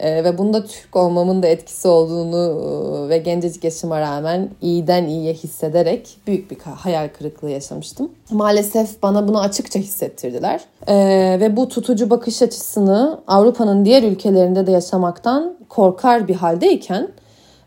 E, 0.00 0.24
ve 0.24 0.38
bunda 0.38 0.64
Türk 0.64 0.96
olmamın 0.96 1.42
da 1.42 1.46
etkisi 1.46 1.88
olduğunu 1.88 2.60
e, 3.06 3.08
ve 3.08 3.18
gencecik 3.18 3.64
yaşıma 3.64 4.00
rağmen 4.00 4.50
iyiden 4.62 5.04
iyiye 5.04 5.32
hissederek 5.32 6.18
büyük 6.26 6.50
bir 6.50 6.58
hayal 6.58 7.08
kırıklığı 7.18 7.50
yaşamıştım. 7.50 8.10
Maalesef 8.30 9.02
bana 9.02 9.28
bunu 9.28 9.40
açıkça 9.40 9.78
hissettirdiler. 9.78 10.60
E, 10.86 10.96
ve 11.40 11.56
bu 11.56 11.68
tutucu 11.68 12.10
bakış 12.10 12.42
açısını 12.42 13.20
Avrupa'nın 13.26 13.84
diğer 13.84 14.02
ülkelerinde 14.02 14.66
de 14.66 14.70
yaşamaktan 14.70 15.56
korkar 15.68 16.28
bir 16.28 16.34
haldeyken 16.34 17.08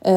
e, 0.06 0.12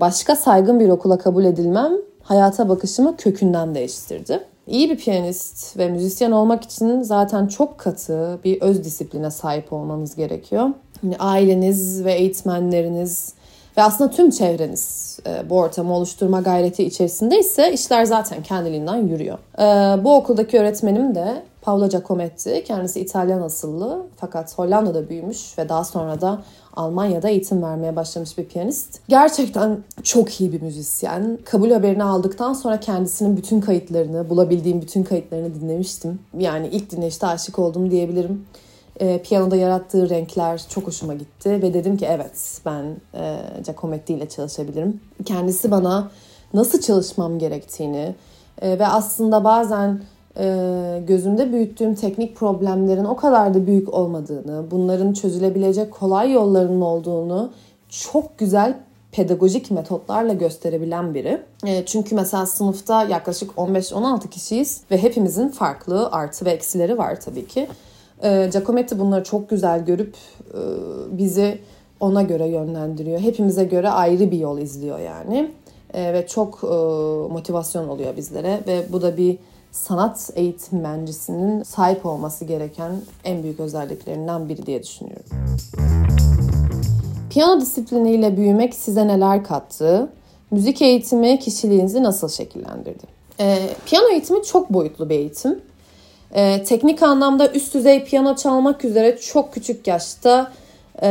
başka 0.00 0.36
saygın 0.36 0.80
bir 0.80 0.88
okula 0.88 1.18
kabul 1.18 1.44
edilmem 1.44 1.92
hayata 2.22 2.68
bakışımı 2.68 3.16
kökünden 3.16 3.74
değiştirdi. 3.74 4.40
İyi 4.66 4.90
bir 4.90 4.96
piyanist 4.96 5.76
ve 5.78 5.88
müzisyen 5.88 6.30
olmak 6.30 6.64
için 6.64 7.02
zaten 7.02 7.46
çok 7.46 7.78
katı 7.78 8.38
bir 8.44 8.62
öz 8.62 8.84
disipline 8.84 9.30
sahip 9.30 9.72
olmanız 9.72 10.14
gerekiyor. 10.16 10.70
Yani 11.02 11.16
aileniz 11.18 12.04
ve 12.04 12.12
eğitmenleriniz 12.12 13.32
ve 13.76 13.82
aslında 13.82 14.10
tüm 14.10 14.30
çevreniz 14.30 15.18
e, 15.26 15.50
bu 15.50 15.56
ortamı 15.56 15.94
oluşturma 15.94 16.40
gayreti 16.40 16.84
içerisinde 16.84 17.38
ise 17.38 17.72
işler 17.72 18.04
zaten 18.04 18.42
kendiliğinden 18.42 18.96
yürüyor. 18.96 19.38
E, 19.58 19.64
bu 20.04 20.14
okuldaki 20.14 20.58
öğretmenim 20.58 21.14
de 21.14 21.42
Paolo 21.62 21.88
Giacometti. 21.88 22.64
Kendisi 22.66 23.00
İtalyan 23.00 23.42
asıllı 23.42 24.02
fakat 24.16 24.58
Hollanda'da 24.58 25.08
büyümüş 25.08 25.58
ve 25.58 25.68
daha 25.68 25.84
sonra 25.84 26.20
da 26.20 26.42
Almanya'da 26.76 27.28
eğitim 27.28 27.62
vermeye 27.62 27.96
başlamış 27.96 28.38
bir 28.38 28.44
piyanist. 28.44 29.00
Gerçekten 29.08 29.78
çok 30.02 30.40
iyi 30.40 30.52
bir 30.52 30.62
müzisyen. 30.62 31.38
Kabul 31.44 31.70
haberini 31.70 32.04
aldıktan 32.04 32.52
sonra 32.52 32.80
kendisinin 32.80 33.36
bütün 33.36 33.60
kayıtlarını, 33.60 34.30
bulabildiğim 34.30 34.82
bütün 34.82 35.02
kayıtlarını 35.02 35.54
dinlemiştim. 35.54 36.18
Yani 36.38 36.68
ilk 36.68 36.90
dinleyişte 36.90 37.26
aşık 37.26 37.58
oldum 37.58 37.90
diyebilirim. 37.90 38.46
E, 39.00 39.22
piyanoda 39.22 39.56
yarattığı 39.56 40.10
renkler 40.10 40.62
çok 40.68 40.86
hoşuma 40.86 41.14
gitti 41.14 41.50
ve 41.50 41.74
dedim 41.74 41.96
ki 41.96 42.06
evet 42.06 42.60
ben 42.66 42.84
e, 43.14 43.36
Giacometti 43.64 44.14
ile 44.14 44.28
çalışabilirim. 44.28 45.00
Kendisi 45.24 45.70
bana 45.70 46.10
nasıl 46.54 46.80
çalışmam 46.80 47.38
gerektiğini 47.38 48.14
e, 48.62 48.78
ve 48.78 48.86
aslında 48.86 49.44
bazen 49.44 50.00
e, 50.38 51.02
gözümde 51.06 51.52
büyüttüğüm 51.52 51.94
teknik 51.94 52.36
problemlerin 52.36 53.04
o 53.04 53.16
kadar 53.16 53.54
da 53.54 53.66
büyük 53.66 53.94
olmadığını, 53.94 54.70
bunların 54.70 55.12
çözülebilecek 55.12 55.92
kolay 55.92 56.32
yollarının 56.32 56.80
olduğunu 56.80 57.50
çok 57.88 58.38
güzel 58.38 58.74
pedagojik 59.12 59.70
metotlarla 59.70 60.32
gösterebilen 60.32 61.14
biri. 61.14 61.42
E, 61.66 61.86
çünkü 61.86 62.14
mesela 62.14 62.46
sınıfta 62.46 63.02
yaklaşık 63.02 63.50
15-16 63.50 64.28
kişiyiz 64.28 64.80
ve 64.90 65.02
hepimizin 65.02 65.48
farklı 65.48 66.08
artı 66.12 66.44
ve 66.44 66.50
eksileri 66.50 66.98
var 66.98 67.20
tabii 67.20 67.46
ki. 67.46 67.68
E, 68.22 68.48
Giacometti 68.52 68.98
bunları 68.98 69.24
çok 69.24 69.50
güzel 69.50 69.84
görüp 69.84 70.14
e, 70.54 70.60
bizi 71.18 71.58
ona 72.00 72.22
göre 72.22 72.46
yönlendiriyor. 72.46 73.20
Hepimize 73.20 73.64
göre 73.64 73.90
ayrı 73.90 74.30
bir 74.30 74.38
yol 74.38 74.58
izliyor 74.58 74.98
yani. 74.98 75.50
E, 75.94 76.12
ve 76.12 76.26
çok 76.26 76.60
e, 76.64 76.66
motivasyon 77.32 77.88
oluyor 77.88 78.16
bizlere 78.16 78.60
ve 78.66 78.82
bu 78.92 79.02
da 79.02 79.16
bir 79.16 79.38
sanat 79.72 80.30
eğitmencisinin 80.34 81.62
sahip 81.62 82.06
olması 82.06 82.44
gereken 82.44 82.92
en 83.24 83.42
büyük 83.42 83.60
özelliklerinden 83.60 84.48
biri 84.48 84.66
diye 84.66 84.82
düşünüyorum. 84.82 85.26
Piyano 87.30 87.60
disipliniyle 87.60 88.36
büyümek 88.36 88.74
size 88.74 89.08
neler 89.08 89.44
kattı? 89.44 90.08
Müzik 90.50 90.82
eğitimi 90.82 91.38
kişiliğinizi 91.38 92.02
nasıl 92.02 92.28
şekillendirdi? 92.28 93.04
E, 93.40 93.58
piyano 93.86 94.08
eğitimi 94.08 94.42
çok 94.42 94.70
boyutlu 94.70 95.08
bir 95.08 95.14
eğitim. 95.14 95.60
E, 96.34 96.64
teknik 96.64 97.02
anlamda 97.02 97.52
üst 97.52 97.74
düzey 97.74 98.04
piyano 98.04 98.36
çalmak 98.36 98.84
üzere 98.84 99.18
çok 99.18 99.54
küçük 99.54 99.86
yaşta 99.86 100.52
e, 101.02 101.08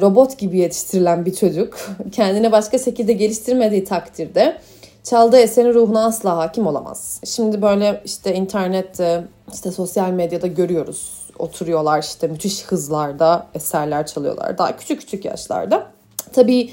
robot 0.00 0.38
gibi 0.38 0.58
yetiştirilen 0.58 1.26
bir 1.26 1.34
çocuk 1.34 1.78
kendini 2.12 2.52
başka 2.52 2.78
şekilde 2.78 3.12
geliştirmediği 3.12 3.84
takdirde 3.84 4.56
çaldığı 5.04 5.38
eserin 5.38 5.74
ruhuna 5.74 6.04
asla 6.04 6.36
hakim 6.36 6.66
olamaz. 6.66 7.20
Şimdi 7.24 7.62
böyle 7.62 8.02
işte 8.04 8.34
internette, 8.34 9.24
işte 9.54 9.70
sosyal 9.70 10.10
medyada 10.10 10.46
görüyoruz. 10.46 11.24
Oturuyorlar 11.38 12.02
işte 12.02 12.26
müthiş 12.26 12.64
hızlarda 12.64 13.46
eserler 13.54 14.06
çalıyorlar. 14.06 14.58
Daha 14.58 14.76
küçük 14.76 15.00
küçük 15.00 15.24
yaşlarda. 15.24 15.86
Tabii 16.32 16.70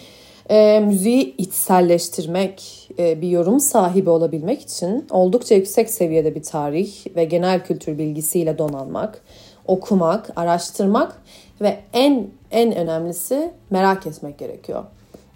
e, 0.50 0.80
müziği 0.80 1.36
içselleştirmek, 1.38 2.81
bir 2.98 3.30
yorum 3.30 3.60
sahibi 3.60 4.10
olabilmek 4.10 4.62
için 4.62 5.08
oldukça 5.10 5.56
yüksek 5.56 5.90
seviyede 5.90 6.36
bir 6.36 6.44
tarih 6.44 7.16
ve 7.16 7.26
genel 7.26 7.64
kültür 7.64 7.98
bilgisiyle 7.98 8.58
donanmak, 8.58 9.22
okumak, 9.66 10.30
araştırmak 10.36 11.22
ve 11.62 11.80
en 11.94 12.28
en 12.52 12.76
önemlisi 12.76 13.52
merak 13.70 14.08
etmek 14.08 14.38
gerekiyor. 14.38 14.84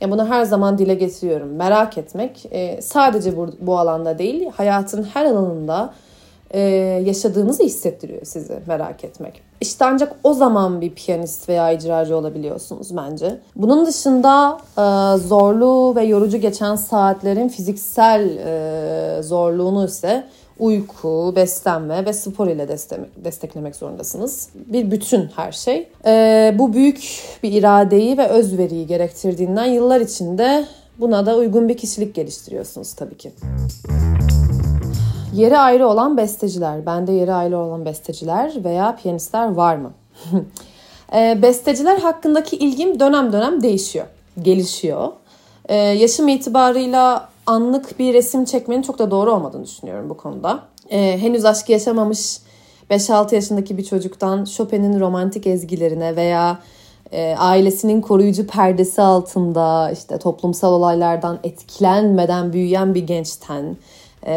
Yani 0.02 0.12
bunu 0.12 0.30
her 0.30 0.44
zaman 0.44 0.78
dile 0.78 0.94
getiriyorum. 0.94 1.50
Merak 1.50 1.98
etmek 1.98 2.46
e, 2.52 2.82
sadece 2.82 3.38
bu, 3.38 3.50
bu 3.60 3.80
alanda 3.80 4.18
değil, 4.18 4.50
hayatın 4.56 5.04
her 5.04 5.26
alanında 5.26 5.94
e, 6.52 6.60
yaşadığınızı 7.06 7.64
hissettiriyor 7.64 8.26
sizi 8.26 8.60
merak 8.68 9.04
etmek. 9.04 9.42
İşte 9.62 9.86
ancak 9.86 10.16
o 10.24 10.34
zaman 10.34 10.82
bir 10.82 10.92
piyanist 10.92 11.50
veya 11.50 11.72
icracı 11.72 12.18
olabiliyorsunuz 12.18 12.98
bence. 12.98 13.38
Bunun 13.56 13.86
dışında 13.86 14.58
e, 14.78 15.18
zorlu 15.18 15.96
ve 15.96 16.04
yorucu 16.04 16.38
geçen 16.38 16.76
saatlerin 16.76 17.48
fiziksel 17.48 18.38
e, 18.38 19.24
zorluğunu 19.24 19.86
ise 19.86 20.24
uyku, 20.60 21.34
beslenme 21.36 22.06
ve 22.06 22.14
spor 22.14 22.48
ile 22.48 22.68
desteklemek 23.26 23.76
zorundasınız. 23.76 24.50
Bir 24.56 24.92
bütün 24.92 25.30
her 25.36 25.52
şey. 25.52 25.88
Ee, 26.06 26.56
bu 26.60 26.74
büyük 26.74 27.22
bir 27.44 27.52
iradeyi 27.52 28.18
ve 28.18 28.28
özveriyi 28.28 28.88
gerektirdiğinden 28.88 29.66
yıllar 29.66 30.02
içinde 30.02 30.66
buna 31.00 31.26
da 31.26 31.36
uygun 31.36 31.70
bir 31.70 31.78
kişilik 31.78 32.16
geliştiriyorsunuz 32.16 32.94
tabii 32.94 33.18
ki. 33.18 33.32
Yeri 35.36 35.58
ayrı 35.58 35.88
olan 35.88 36.18
besteciler, 36.18 36.86
bende 36.86 37.12
yeri 37.12 37.34
ayrı 37.34 37.58
olan 37.58 37.86
besteciler 37.86 38.54
veya 38.64 38.96
piyanistler 38.96 39.52
var 39.52 39.76
mı? 39.76 39.92
e, 41.16 41.42
besteciler 41.42 41.98
hakkındaki 41.98 42.56
ilgim 42.56 43.00
dönem 43.00 43.34
dönem 43.34 43.64
değişiyor, 43.64 44.06
gelişiyor. 44.42 45.12
E, 45.66 45.76
yaşım 45.76 46.28
itibarıyla 46.28 47.30
anlık 47.46 48.00
bir 48.00 48.14
resim 48.14 48.46
çekmenin 48.46 48.82
çok 48.82 49.00
da 49.00 49.12
doğru 49.12 49.32
olmadığını 49.32 49.66
düşünüyorum 49.66 50.10
bu 50.10 50.18
konuda. 50.18 50.60
Ee, 50.90 51.18
henüz 51.20 51.46
aşkı 51.46 51.72
yaşamamış 51.72 52.38
5-6 52.92 53.36
yaşındaki 53.36 53.78
bir 53.78 53.84
çocuktan 53.84 54.46
Chopin'in 54.46 55.00
romantik 55.00 55.48
ezgilerine 55.48 56.16
veya 56.16 56.60
e, 57.12 57.36
ailesinin 57.38 58.02
koruyucu 58.02 58.48
perdesi 58.48 59.02
altında 59.02 59.92
işte 59.92 60.18
toplumsal 60.18 60.74
olaylardan 60.74 61.40
etkilenmeden 61.44 62.54
büyüyen 62.54 62.96
bir 62.96 63.08
gençten 63.08 63.64
e, 63.64 63.76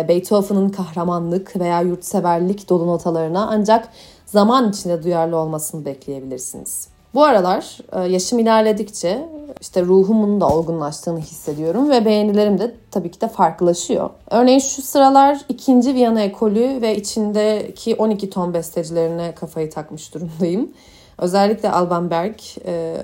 Beethoven'ın 0.08 0.68
kahramanlık 0.68 1.60
veya 1.60 1.80
yurtseverlik 1.80 2.68
dolu 2.68 2.86
notalarına 2.86 3.48
ancak 3.50 3.88
zaman 4.26 4.70
içinde 4.70 5.02
duyarlı 5.02 5.36
olmasını 5.36 5.84
bekleyebilirsiniz. 5.84 6.88
Bu 7.14 7.24
aralar 7.24 7.78
e, 7.92 8.00
yaşım 8.00 8.38
ilerledikçe 8.38 9.28
işte 9.60 9.82
ruhumun 9.82 10.40
da 10.40 10.48
olgunlaştığını 10.48 11.20
hissediyorum 11.20 11.90
ve 11.90 12.04
beğenilerim 12.04 12.58
de 12.58 12.74
tabii 12.90 13.10
ki 13.10 13.20
de 13.20 13.28
farklılaşıyor. 13.28 14.10
Örneğin 14.30 14.58
şu 14.58 14.82
sıralar 14.82 15.40
ikinci 15.48 15.94
Viyana 15.94 16.20
ekolü 16.20 16.82
ve 16.82 16.96
içindeki 16.96 17.94
12 17.94 18.30
ton 18.30 18.54
bestecilerine 18.54 19.34
kafayı 19.34 19.70
takmış 19.70 20.14
durumdayım. 20.14 20.72
Özellikle 21.18 21.70
Alban 21.70 22.10
Berg, 22.10 22.34
e, 22.66 22.96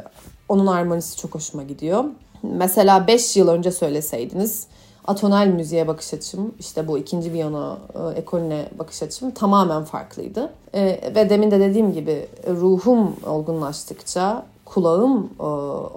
onun 0.49 0.67
armonisi 0.67 1.17
çok 1.17 1.35
hoşuma 1.35 1.63
gidiyor. 1.63 2.05
Mesela 2.43 3.07
5 3.07 3.37
yıl 3.37 3.49
önce 3.49 3.73
söyleseydiniz 3.73 4.67
atonal 5.05 5.47
müziğe 5.47 5.89
bakış 5.89 6.15
açım, 6.15 6.55
işte 6.59 6.89
bu 6.89 6.99
ikinci 6.99 7.33
Viyana 7.33 7.79
e, 7.95 8.19
ekolüne 8.19 8.69
bakış 8.79 9.03
açım 9.03 9.31
tamamen 9.31 9.85
farklıydı. 9.85 10.53
E, 10.75 11.01
ve 11.15 11.31
demin 11.31 11.51
de 11.51 11.61
dediğim 11.61 11.93
gibi 11.93 12.27
ruhum 12.49 13.17
olgunlaştıkça, 13.27 14.47
kulağım 14.65 15.31
e, 15.41 15.43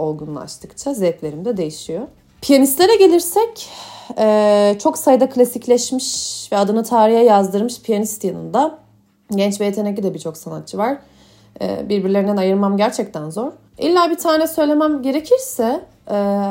olgunlaştıkça 0.02 0.94
zevklerim 0.94 1.46
de 1.46 1.58
değişiyor. 1.58 2.08
Piyanistlere 2.42 2.96
gelirsek 2.96 3.70
e, 4.18 4.76
çok 4.80 4.98
sayıda 4.98 5.30
klasikleşmiş 5.30 6.50
ve 6.52 6.58
adını 6.58 6.84
tarihe 6.84 7.24
yazdırmış 7.24 7.82
piyanist 7.82 8.24
yanında 8.24 8.80
genç 9.32 9.62
ve 9.62 9.66
yetenekli 9.66 10.04
de 10.04 10.14
birçok 10.14 10.38
sanatçı 10.38 10.78
var. 10.78 10.98
E, 11.62 11.90
birbirlerinden 11.90 12.38
ayırmam 12.38 12.78
gerçekten 12.78 13.30
zor. 13.30 13.52
İlla 13.78 14.10
bir 14.10 14.18
tane 14.18 14.48
söylemem 14.48 15.02
gerekirse 15.02 15.82
e, 16.12 16.44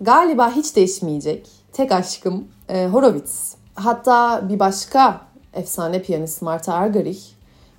galiba 0.00 0.50
hiç 0.50 0.76
değişmeyecek 0.76 1.61
tek 1.72 1.92
aşkım 1.92 2.44
e, 2.68 2.86
Horowitz. 2.86 3.54
Hatta 3.74 4.48
bir 4.48 4.58
başka 4.58 5.20
efsane 5.54 6.02
piyanist 6.02 6.42
Marta 6.42 6.74
Argerich 6.74 7.22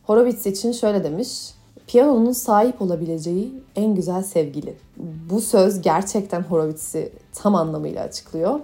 Horowitz 0.04 0.46
için 0.46 0.72
şöyle 0.72 1.04
demiş. 1.04 1.54
Piyanonun 1.88 2.32
sahip 2.32 2.82
olabileceği 2.82 3.54
en 3.76 3.96
güzel 3.96 4.24
sevgili. 4.24 4.76
Bu 5.30 5.42
söz 5.42 5.82
gerçekten 5.82 6.42
Horowitz'i 6.42 7.12
tam 7.34 7.56
anlamıyla 7.56 8.04
açıklıyor. 8.04 8.60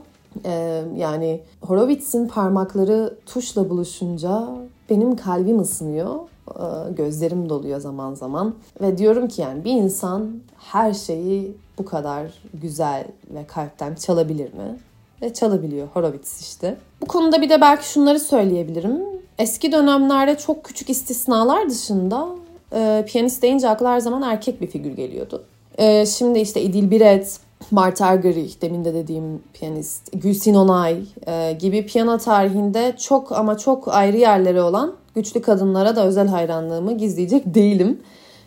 Ee, 0.46 0.84
yani 0.96 1.42
Horowitz'in 1.62 2.28
parmakları 2.28 3.18
tuşla 3.26 3.70
buluşunca 3.70 4.48
benim 4.90 5.16
kalbim 5.16 5.60
ısınıyor, 5.60 6.16
ee, 6.50 6.92
gözlerim 6.94 7.50
doluyor 7.50 7.80
zaman 7.80 8.14
zaman 8.14 8.56
ve 8.82 8.98
diyorum 8.98 9.28
ki 9.28 9.42
yani 9.42 9.64
bir 9.64 9.72
insan 9.72 10.30
her 10.58 10.94
şeyi 10.94 11.58
bu 11.78 11.86
kadar 11.86 12.44
güzel 12.54 13.08
ve 13.30 13.46
kalpten 13.48 13.96
çalabilir 13.96 14.54
mi? 14.54 14.80
Ve 15.22 15.34
çalabiliyor 15.34 15.88
Horowitz 15.94 16.42
işte. 16.42 16.78
Bu 17.02 17.06
konuda 17.06 17.42
bir 17.42 17.50
de 17.50 17.62
belki 17.62 17.90
şunları 17.90 18.20
söyleyebilirim. 18.20 19.00
Eski 19.38 19.72
dönemlerde 19.72 20.38
çok 20.38 20.64
küçük 20.64 20.90
istisnalar 20.90 21.70
dışında 21.70 22.28
e, 22.74 23.06
piyanist 23.08 23.42
deyince 23.42 23.70
akla 23.70 23.92
her 23.92 24.00
zaman 24.00 24.22
erkek 24.22 24.62
bir 24.62 24.68
figür 24.68 24.92
geliyordu. 24.92 25.44
E, 25.78 26.06
şimdi 26.06 26.40
işte 26.40 26.62
İdil 26.62 26.92
Biret, 26.92 27.40
Mart 27.72 28.02
Argerich, 28.02 28.62
demin 28.62 28.86
de 28.86 28.94
dediğim 28.94 29.44
piyanist, 29.54 30.10
Gülsin 30.14 30.54
Onay 30.54 31.04
e, 31.28 31.52
gibi 31.60 31.86
piyano 31.86 32.18
tarihinde 32.18 32.96
çok 32.98 33.32
ama 33.32 33.58
çok 33.58 33.88
ayrı 33.88 34.18
yerleri 34.18 34.62
olan 34.62 34.94
güçlü 35.16 35.42
kadınlara 35.42 35.96
da 35.96 36.06
özel 36.06 36.28
hayranlığımı 36.28 36.98
gizleyecek 36.98 37.56
değilim. 37.56 38.02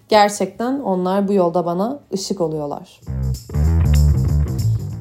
Gerçekten 0.08 0.80
onlar 0.80 1.28
bu 1.28 1.32
yolda 1.32 1.66
bana 1.66 2.00
ışık 2.14 2.40
oluyorlar. 2.40 3.00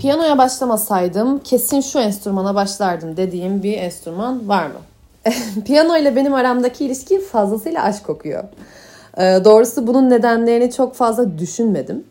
Piyanoya 0.01 0.37
başlamasaydım 0.37 1.39
kesin 1.39 1.81
şu 1.81 1.99
enstrümana 1.99 2.55
başlardım 2.55 3.17
dediğim 3.17 3.63
bir 3.63 3.77
enstrüman 3.77 4.49
var 4.49 4.65
mı? 4.65 4.79
Piyano 5.65 5.97
ile 5.97 6.15
benim 6.15 6.33
aramdaki 6.33 6.85
ilişki 6.85 7.21
fazlasıyla 7.21 7.83
aşk 7.83 8.05
kokuyor. 8.05 8.43
Ee, 9.17 9.21
doğrusu 9.45 9.87
bunun 9.87 10.09
nedenlerini 10.09 10.71
çok 10.71 10.95
fazla 10.95 11.37
düşünmedim. 11.37 12.03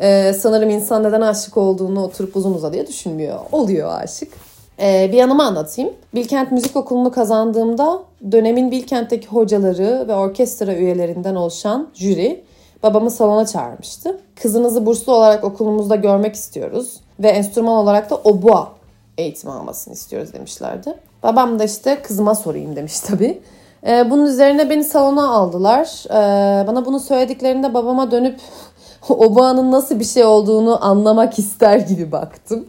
Ee, 0.00 0.32
sanırım 0.32 0.70
insan 0.70 1.02
neden 1.02 1.20
aşık 1.20 1.56
olduğunu 1.56 2.04
oturup 2.04 2.36
uzun 2.36 2.54
uzadıya 2.54 2.86
düşünmüyor. 2.86 3.38
Oluyor 3.52 3.92
aşık. 4.02 4.32
Ee, 4.80 5.08
bir 5.12 5.16
yanımı 5.16 5.44
anlatayım. 5.44 5.90
Bilkent 6.14 6.52
Müzik 6.52 6.76
Okulu'nu 6.76 7.12
kazandığımda 7.12 8.02
dönemin 8.32 8.70
Bilkent'teki 8.70 9.26
hocaları 9.26 10.04
ve 10.08 10.14
orkestra 10.14 10.74
üyelerinden 10.74 11.34
oluşan 11.34 11.88
jüri 11.94 12.44
babamı 12.82 13.10
salona 13.10 13.46
çağırmıştı. 13.46 14.20
Kızınızı 14.42 14.86
burslu 14.86 15.12
olarak 15.12 15.44
okulumuzda 15.44 15.96
görmek 15.96 16.34
istiyoruz 16.34 17.00
ve 17.20 17.28
enstrüman 17.28 17.74
olarak 17.74 18.10
da 18.10 18.16
obua 18.16 18.68
eğitim 19.18 19.50
almasını 19.50 19.94
istiyoruz 19.94 20.32
demişlerdi. 20.32 20.94
Babam 21.22 21.58
da 21.58 21.64
işte 21.64 22.02
kızıma 22.02 22.34
sorayım 22.34 22.76
demiş 22.76 23.00
tabii. 23.00 23.42
Ee, 23.86 24.10
bunun 24.10 24.26
üzerine 24.26 24.70
beni 24.70 24.84
salona 24.84 25.30
aldılar. 25.30 26.04
Ee, 26.10 26.66
bana 26.66 26.84
bunu 26.84 27.00
söylediklerinde 27.00 27.74
babama 27.74 28.10
dönüp 28.10 28.40
obuanın 29.08 29.72
nasıl 29.72 30.00
bir 30.00 30.04
şey 30.04 30.24
olduğunu 30.24 30.84
anlamak 30.84 31.38
ister 31.38 31.78
gibi 31.78 32.12
baktım. 32.12 32.66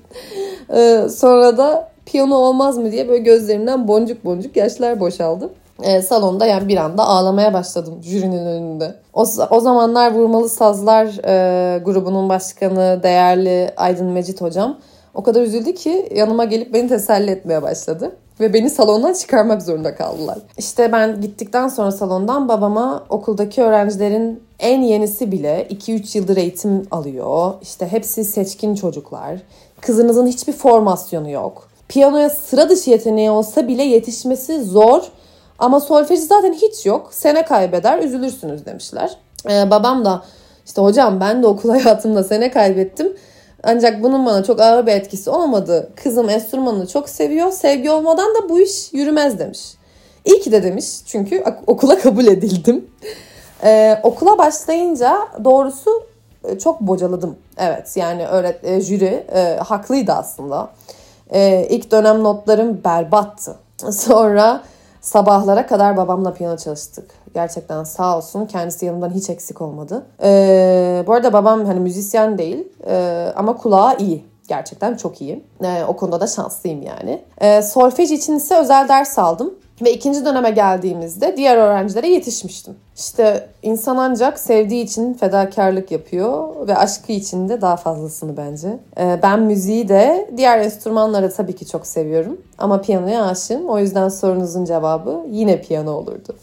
Ee, 0.73 1.07
sonra 1.15 1.57
da 1.57 1.91
piyano 2.05 2.35
olmaz 2.35 2.77
mı 2.77 2.91
diye 2.91 3.07
böyle 3.07 3.23
gözlerimden 3.23 3.87
boncuk 3.87 4.25
boncuk 4.25 4.55
yaşlar 4.55 4.99
boşaldı. 4.99 5.49
Ee, 5.83 6.01
salonda 6.01 6.45
yani 6.45 6.67
bir 6.67 6.77
anda 6.77 7.03
ağlamaya 7.03 7.53
başladım 7.53 7.99
jürinin 8.03 8.45
önünde. 8.45 8.95
O, 9.13 9.25
o 9.49 9.59
zamanlar 9.59 10.11
Vurmalı 10.11 10.49
Sazlar 10.49 11.05
e, 11.25 11.79
grubunun 11.79 12.29
başkanı 12.29 12.99
değerli 13.03 13.73
Aydın 13.77 14.05
Mecit 14.05 14.41
hocam 14.41 14.77
o 15.13 15.23
kadar 15.23 15.41
üzüldü 15.41 15.75
ki 15.75 16.09
yanıma 16.15 16.45
gelip 16.45 16.73
beni 16.73 16.87
teselli 16.87 17.31
etmeye 17.31 17.61
başladı. 17.61 18.15
Ve 18.39 18.53
beni 18.53 18.69
salondan 18.69 19.13
çıkarmak 19.13 19.61
zorunda 19.61 19.95
kaldılar. 19.95 20.37
İşte 20.57 20.91
ben 20.91 21.21
gittikten 21.21 21.67
sonra 21.67 21.91
salondan 21.91 22.49
babama 22.49 23.03
okuldaki 23.09 23.63
öğrencilerin 23.63 24.43
en 24.59 24.81
yenisi 24.81 25.31
bile 25.31 25.67
2-3 25.69 26.17
yıldır 26.17 26.37
eğitim 26.37 26.87
alıyor. 26.91 27.53
İşte 27.61 27.87
hepsi 27.87 28.23
seçkin 28.23 28.75
çocuklar. 28.75 29.39
Kızınızın 29.81 30.27
hiçbir 30.27 30.53
formasyonu 30.53 31.29
yok. 31.29 31.67
Piyanoya 31.87 32.29
sıra 32.29 32.69
dışı 32.69 32.89
yeteneği 32.89 33.31
olsa 33.31 33.67
bile 33.67 33.83
yetişmesi 33.83 34.63
zor. 34.63 35.01
Ama 35.59 35.79
solfeji 35.79 36.21
zaten 36.21 36.53
hiç 36.53 36.85
yok. 36.85 37.13
Sene 37.13 37.45
kaybeder, 37.45 37.99
üzülürsünüz 37.99 38.65
demişler. 38.65 39.17
Ee, 39.49 39.71
babam 39.71 40.05
da 40.05 40.23
işte 40.65 40.81
hocam 40.81 41.19
ben 41.19 41.43
de 41.43 41.47
okul 41.47 41.69
hayatımda 41.79 42.23
sene 42.23 42.51
kaybettim. 42.51 43.17
Ancak 43.63 44.03
bunun 44.03 44.25
bana 44.25 44.43
çok 44.43 44.61
ağır 44.61 44.87
bir 44.87 44.91
etkisi 44.91 45.29
olmadı. 45.29 45.89
Kızım 45.95 46.29
enstrümanını 46.29 46.87
çok 46.87 47.09
seviyor. 47.09 47.51
Sevgi 47.51 47.91
olmadan 47.91 48.35
da 48.35 48.49
bu 48.49 48.59
iş 48.59 48.93
yürümez 48.93 49.39
demiş. 49.39 49.59
İyi 50.25 50.39
ki 50.39 50.51
de 50.51 50.63
demiş 50.63 50.85
çünkü 51.05 51.43
okula 51.67 51.99
kabul 52.01 52.25
edildim. 52.25 52.89
Ee, 53.63 53.99
okula 54.03 54.37
başlayınca 54.37 55.17
doğrusu 55.43 56.03
e, 56.43 56.59
çok 56.59 56.81
bocaladım. 56.81 57.35
Evet 57.57 57.97
yani 57.97 58.27
öğret 58.27 58.63
e, 58.63 58.81
jüri 58.81 59.25
e, 59.35 59.57
haklıydı 59.65 60.11
aslında. 60.11 60.69
E, 61.33 61.67
ilk 61.69 61.91
dönem 61.91 62.23
notlarım 62.23 62.83
berbattı. 62.83 63.55
Sonra 63.91 64.63
sabahlara 65.07 65.67
kadar 65.67 65.97
babamla 65.97 66.33
piyano 66.33 66.57
çalıştık. 66.57 67.11
Gerçekten 67.33 67.83
sağ 67.83 68.17
olsun 68.17 68.45
kendisi 68.45 68.85
yanımdan 68.85 69.09
hiç 69.09 69.29
eksik 69.29 69.61
olmadı. 69.61 70.05
E, 70.23 71.03
bu 71.07 71.13
arada 71.13 71.33
babam 71.33 71.65
hani 71.65 71.79
müzisyen 71.79 72.37
değil 72.37 72.67
e, 72.87 73.27
ama 73.35 73.57
kulağı 73.57 73.97
iyi. 73.97 74.25
Gerçekten 74.47 74.95
çok 74.95 75.21
iyi. 75.21 75.45
E, 75.63 75.83
o 75.87 75.95
konuda 75.95 76.19
da 76.19 76.27
şanslıyım 76.27 76.81
yani. 76.81 77.25
E, 77.37 77.61
solfej 77.61 78.11
için 78.11 78.35
ise 78.35 78.57
özel 78.57 78.87
ders 78.87 79.19
aldım. 79.19 79.53
Ve 79.81 79.93
ikinci 79.93 80.25
döneme 80.25 80.49
geldiğimizde 80.49 81.37
diğer 81.37 81.57
öğrencilere 81.57 82.07
yetişmiştim. 82.07 82.75
İşte 82.95 83.49
insan 83.63 83.97
ancak 83.97 84.39
sevdiği 84.39 84.83
için 84.83 85.13
fedakarlık 85.13 85.91
yapıyor 85.91 86.67
ve 86.67 86.77
aşkı 86.77 87.11
için 87.11 87.49
de 87.49 87.61
daha 87.61 87.77
fazlasını 87.77 88.37
bence. 88.37 88.79
Ee, 88.99 89.19
ben 89.23 89.41
müziği 89.41 89.89
de 89.89 90.29
diğer 90.37 90.59
enstrümanları 90.59 91.33
tabii 91.33 91.55
ki 91.55 91.65
çok 91.65 91.87
seviyorum. 91.87 92.41
Ama 92.57 92.81
piyanoya 92.81 93.25
aşığım. 93.25 93.69
O 93.69 93.79
yüzden 93.79 94.09
sorunuzun 94.09 94.65
cevabı 94.65 95.25
yine 95.29 95.61
piyano 95.61 95.91
olurdu. 95.91 96.35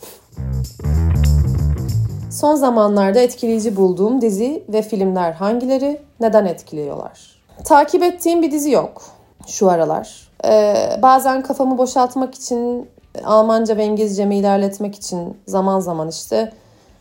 Son 2.31 2.55
zamanlarda 2.55 3.19
etkileyici 3.21 3.77
bulduğum 3.77 4.21
dizi 4.21 4.63
ve 4.69 4.83
filmler 4.83 5.33
hangileri? 5.33 6.01
Neden 6.21 6.47
etkiliyorlar? 6.47 7.43
Takip 7.65 8.03
ettiğim 8.03 8.43
bir 8.43 8.51
dizi 8.51 8.71
yok 8.71 9.03
şu 9.47 9.71
aralar. 9.71 10.29
Ee, 10.45 10.75
bazen 11.03 11.43
kafamı 11.43 11.79
boşaltmak 11.79 12.35
için 12.35 12.89
Almanca 13.25 13.77
ve 13.77 13.85
İngilizcemi 13.85 14.37
ilerletmek 14.37 14.95
için 14.95 15.37
zaman 15.47 15.81
zaman 15.81 16.09
işte 16.09 16.53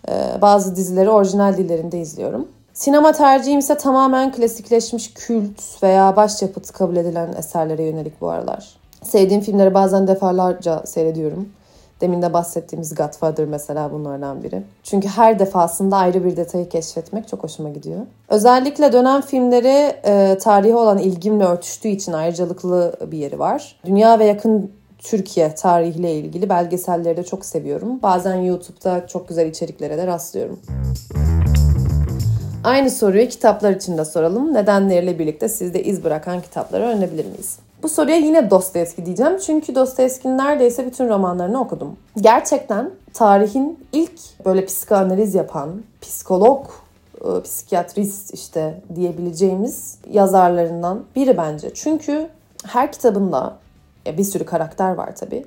e, 0.10 0.42
bazı 0.42 0.76
dizileri 0.76 1.10
orijinal 1.10 1.58
dillerinde 1.58 2.00
izliyorum. 2.00 2.48
Sinema 2.74 3.12
tercihim 3.12 3.60
ise 3.60 3.78
tamamen 3.78 4.32
klasikleşmiş 4.32 5.14
kült 5.14 5.84
veya 5.84 6.16
başyapıt 6.16 6.72
kabul 6.72 6.96
edilen 6.96 7.34
eserlere 7.38 7.84
yönelik 7.84 8.22
bu 8.22 8.30
aralar. 8.30 8.76
Sevdiğim 9.04 9.42
filmleri 9.42 9.74
bazen 9.74 10.08
defalarca 10.08 10.84
seyrediyorum. 10.86 11.50
Demin 12.02 12.22
de 12.22 12.34
bahsettiğimiz 12.34 12.96
Godfather 12.96 13.46
mesela 13.46 13.92
bunlardan 13.92 14.44
biri. 14.44 14.64
Çünkü 14.84 15.08
her 15.08 15.40
defasında 15.40 15.98
ayrı 15.98 16.26
bir 16.26 16.38
detayı 16.38 16.70
keşfetmek 16.70 17.28
çok 17.28 17.44
hoşuma 17.44 17.70
gidiyor. 17.70 18.00
Özellikle 18.30 18.94
dönem 18.94 19.22
filmleri 19.22 19.96
e, 20.06 20.38
tarihi 20.38 20.76
olan 20.76 20.98
ilgimle 20.98 21.46
örtüştüğü 21.46 21.88
için 21.88 22.14
ayrıcalıklı 22.14 22.96
bir 23.12 23.18
yeri 23.18 23.40
var. 23.40 23.80
Dünya 23.86 24.20
ve 24.20 24.26
yakın 24.26 24.72
Türkiye 25.04 25.56
tarihiyle 25.56 26.16
ilgili 26.16 26.50
belgeselleri 26.50 27.18
de 27.18 27.24
çok 27.24 27.46
seviyorum. 27.46 28.02
Bazen 28.04 28.36
YouTube'da 28.36 29.08
çok 29.08 29.28
güzel 29.28 29.48
içeriklere 29.48 29.98
de 29.98 30.08
rastlıyorum. 30.08 30.60
Aynı 32.64 32.92
soruyu 32.92 33.28
kitaplar 33.28 33.72
için 33.72 33.98
de 33.98 34.06
soralım. 34.06 34.54
Nedenleriyle 34.54 35.20
birlikte 35.20 35.50
sizde 35.50 35.84
iz 35.84 36.04
bırakan 36.04 36.42
kitapları 36.42 36.84
öğrenebilir 36.84 37.26
miyiz? 37.26 37.58
Bu 37.84 37.90
soruya 37.90 38.18
yine 38.18 38.50
Dostoyevski 38.50 39.06
diyeceğim. 39.06 39.38
Çünkü 39.38 39.76
Dostoyevski'nin 39.76 40.38
neredeyse 40.38 40.86
bütün 40.86 41.10
romanlarını 41.10 41.60
okudum. 41.62 41.98
Gerçekten 42.22 42.92
tarihin 43.14 43.80
ilk 43.94 44.46
böyle 44.46 44.66
psikanaliz 44.66 45.36
yapan, 45.36 45.70
psikolog, 46.02 46.66
e, 47.22 47.42
psikiyatrist 47.44 48.34
işte 48.34 48.82
diyebileceğimiz 48.96 49.98
yazarlarından 50.12 51.04
biri 51.16 51.38
bence. 51.38 51.74
Çünkü 51.74 52.28
her 52.66 52.92
kitabında 52.92 53.56
bir 54.06 54.24
sürü 54.24 54.46
karakter 54.46 54.94
var 54.94 55.16
tabii. 55.16 55.46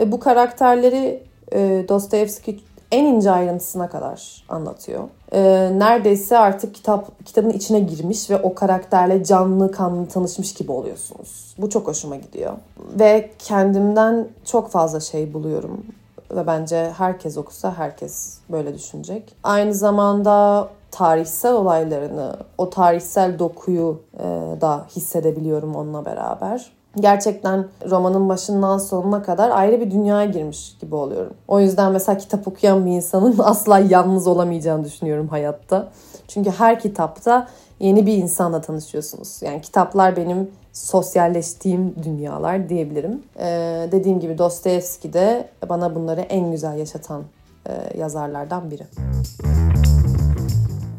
Ve 0.00 0.12
bu 0.12 0.20
karakterleri 0.20 1.22
e, 1.52 1.84
Dostoyevski 1.88 2.60
en 2.92 3.04
ince 3.04 3.30
ayrıntısına 3.30 3.88
kadar 3.88 4.44
anlatıyor. 4.48 5.04
E, 5.32 5.40
neredeyse 5.72 6.38
artık 6.38 6.74
kitap 6.74 7.26
kitabın 7.26 7.50
içine 7.50 7.80
girmiş 7.80 8.30
ve 8.30 8.36
o 8.36 8.54
karakterle 8.54 9.24
canlı 9.24 9.72
kanlı 9.72 10.06
tanışmış 10.06 10.54
gibi 10.54 10.72
oluyorsunuz. 10.72 11.54
Bu 11.58 11.70
çok 11.70 11.86
hoşuma 11.86 12.16
gidiyor. 12.16 12.52
Ve 13.00 13.30
kendimden 13.38 14.28
çok 14.44 14.70
fazla 14.70 15.00
şey 15.00 15.34
buluyorum. 15.34 15.86
Ve 16.30 16.46
bence 16.46 16.92
herkes 16.98 17.36
okusa 17.36 17.74
herkes 17.74 18.38
böyle 18.48 18.74
düşünecek. 18.74 19.34
Aynı 19.42 19.74
zamanda 19.74 20.68
tarihsel 20.90 21.52
olaylarını, 21.52 22.36
o 22.58 22.70
tarihsel 22.70 23.38
dokuyu 23.38 24.00
e, 24.14 24.24
da 24.60 24.86
hissedebiliyorum 24.96 25.76
onunla 25.76 26.04
beraber. 26.04 26.77
Gerçekten 27.00 27.66
romanın 27.90 28.28
başından 28.28 28.78
sonuna 28.78 29.22
kadar 29.22 29.50
ayrı 29.50 29.80
bir 29.80 29.90
dünyaya 29.90 30.30
girmiş 30.30 30.76
gibi 30.80 30.94
oluyorum. 30.94 31.34
O 31.48 31.60
yüzden 31.60 31.92
mesela 31.92 32.18
kitap 32.18 32.48
okuyan 32.48 32.86
bir 32.86 32.90
insanın 32.90 33.36
asla 33.44 33.78
yalnız 33.78 34.26
olamayacağını 34.26 34.84
düşünüyorum 34.84 35.28
hayatta. 35.28 35.88
Çünkü 36.28 36.50
her 36.50 36.80
kitapta 36.80 37.48
yeni 37.80 38.06
bir 38.06 38.16
insanla 38.16 38.60
tanışıyorsunuz. 38.60 39.42
Yani 39.42 39.60
kitaplar 39.60 40.16
benim 40.16 40.50
sosyalleştiğim 40.72 41.94
dünyalar 42.02 42.68
diyebilirim. 42.68 43.22
Ee, 43.38 43.88
dediğim 43.92 44.20
gibi 44.20 44.38
Dostoyevski 44.38 45.12
de 45.12 45.48
bana 45.68 45.94
bunları 45.94 46.20
en 46.20 46.50
güzel 46.50 46.78
yaşatan 46.78 47.22
e, 47.66 47.98
yazarlardan 47.98 48.70
biri. 48.70 48.82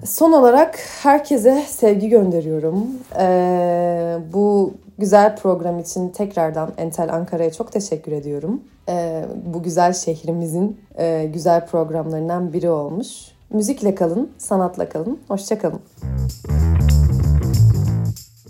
Son 0.05 0.31
olarak 0.31 0.79
herkese 1.01 1.63
sevgi 1.67 2.09
gönderiyorum. 2.09 2.87
Ee, 3.19 4.17
bu 4.33 4.73
güzel 4.99 5.35
program 5.35 5.79
için 5.79 6.09
tekrardan 6.09 6.71
Entel 6.77 7.13
Ankara'ya 7.13 7.51
çok 7.51 7.71
teşekkür 7.71 8.11
ediyorum. 8.11 8.61
Ee, 8.89 9.25
bu 9.45 9.63
güzel 9.63 9.93
şehrimizin 9.93 10.81
e, 10.97 11.29
güzel 11.33 11.65
programlarından 11.65 12.53
biri 12.53 12.69
olmuş. 12.69 13.07
Müzikle 13.53 13.95
kalın, 13.95 14.31
sanatla 14.37 14.89
kalın. 14.89 15.19
Hoşçakalın. 15.27 15.81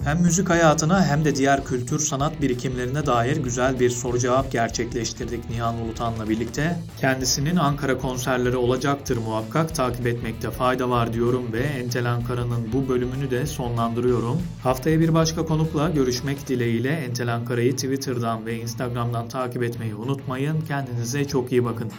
Hem 0.09 0.21
müzik 0.21 0.49
hayatına 0.49 1.05
hem 1.05 1.25
de 1.25 1.35
diğer 1.35 1.65
kültür 1.65 1.99
sanat 1.99 2.41
birikimlerine 2.41 3.05
dair 3.05 3.37
güzel 3.37 3.79
bir 3.79 3.89
soru 3.89 4.19
cevap 4.19 4.51
gerçekleştirdik 4.51 5.49
Nihan 5.49 5.81
Ulutan'la 5.81 6.29
birlikte. 6.29 6.79
Kendisinin 6.99 7.55
Ankara 7.55 7.97
konserleri 7.97 8.57
olacaktır 8.57 9.17
muhakkak 9.17 9.75
takip 9.75 10.07
etmekte 10.07 10.51
fayda 10.51 10.89
var 10.89 11.13
diyorum 11.13 11.53
ve 11.53 11.59
Entel 11.59 12.11
Ankara'nın 12.11 12.73
bu 12.73 12.89
bölümünü 12.89 13.31
de 13.31 13.45
sonlandırıyorum. 13.45 14.41
Haftaya 14.63 14.99
bir 14.99 15.13
başka 15.13 15.45
konukla 15.45 15.89
görüşmek 15.89 16.47
dileğiyle 16.47 16.89
Entel 16.89 17.35
Ankara'yı 17.35 17.75
Twitter'dan 17.75 18.45
ve 18.45 18.59
Instagram'dan 18.59 19.27
takip 19.27 19.63
etmeyi 19.63 19.95
unutmayın. 19.95 20.61
Kendinize 20.61 21.25
çok 21.25 21.51
iyi 21.51 21.65
bakın. 21.65 21.91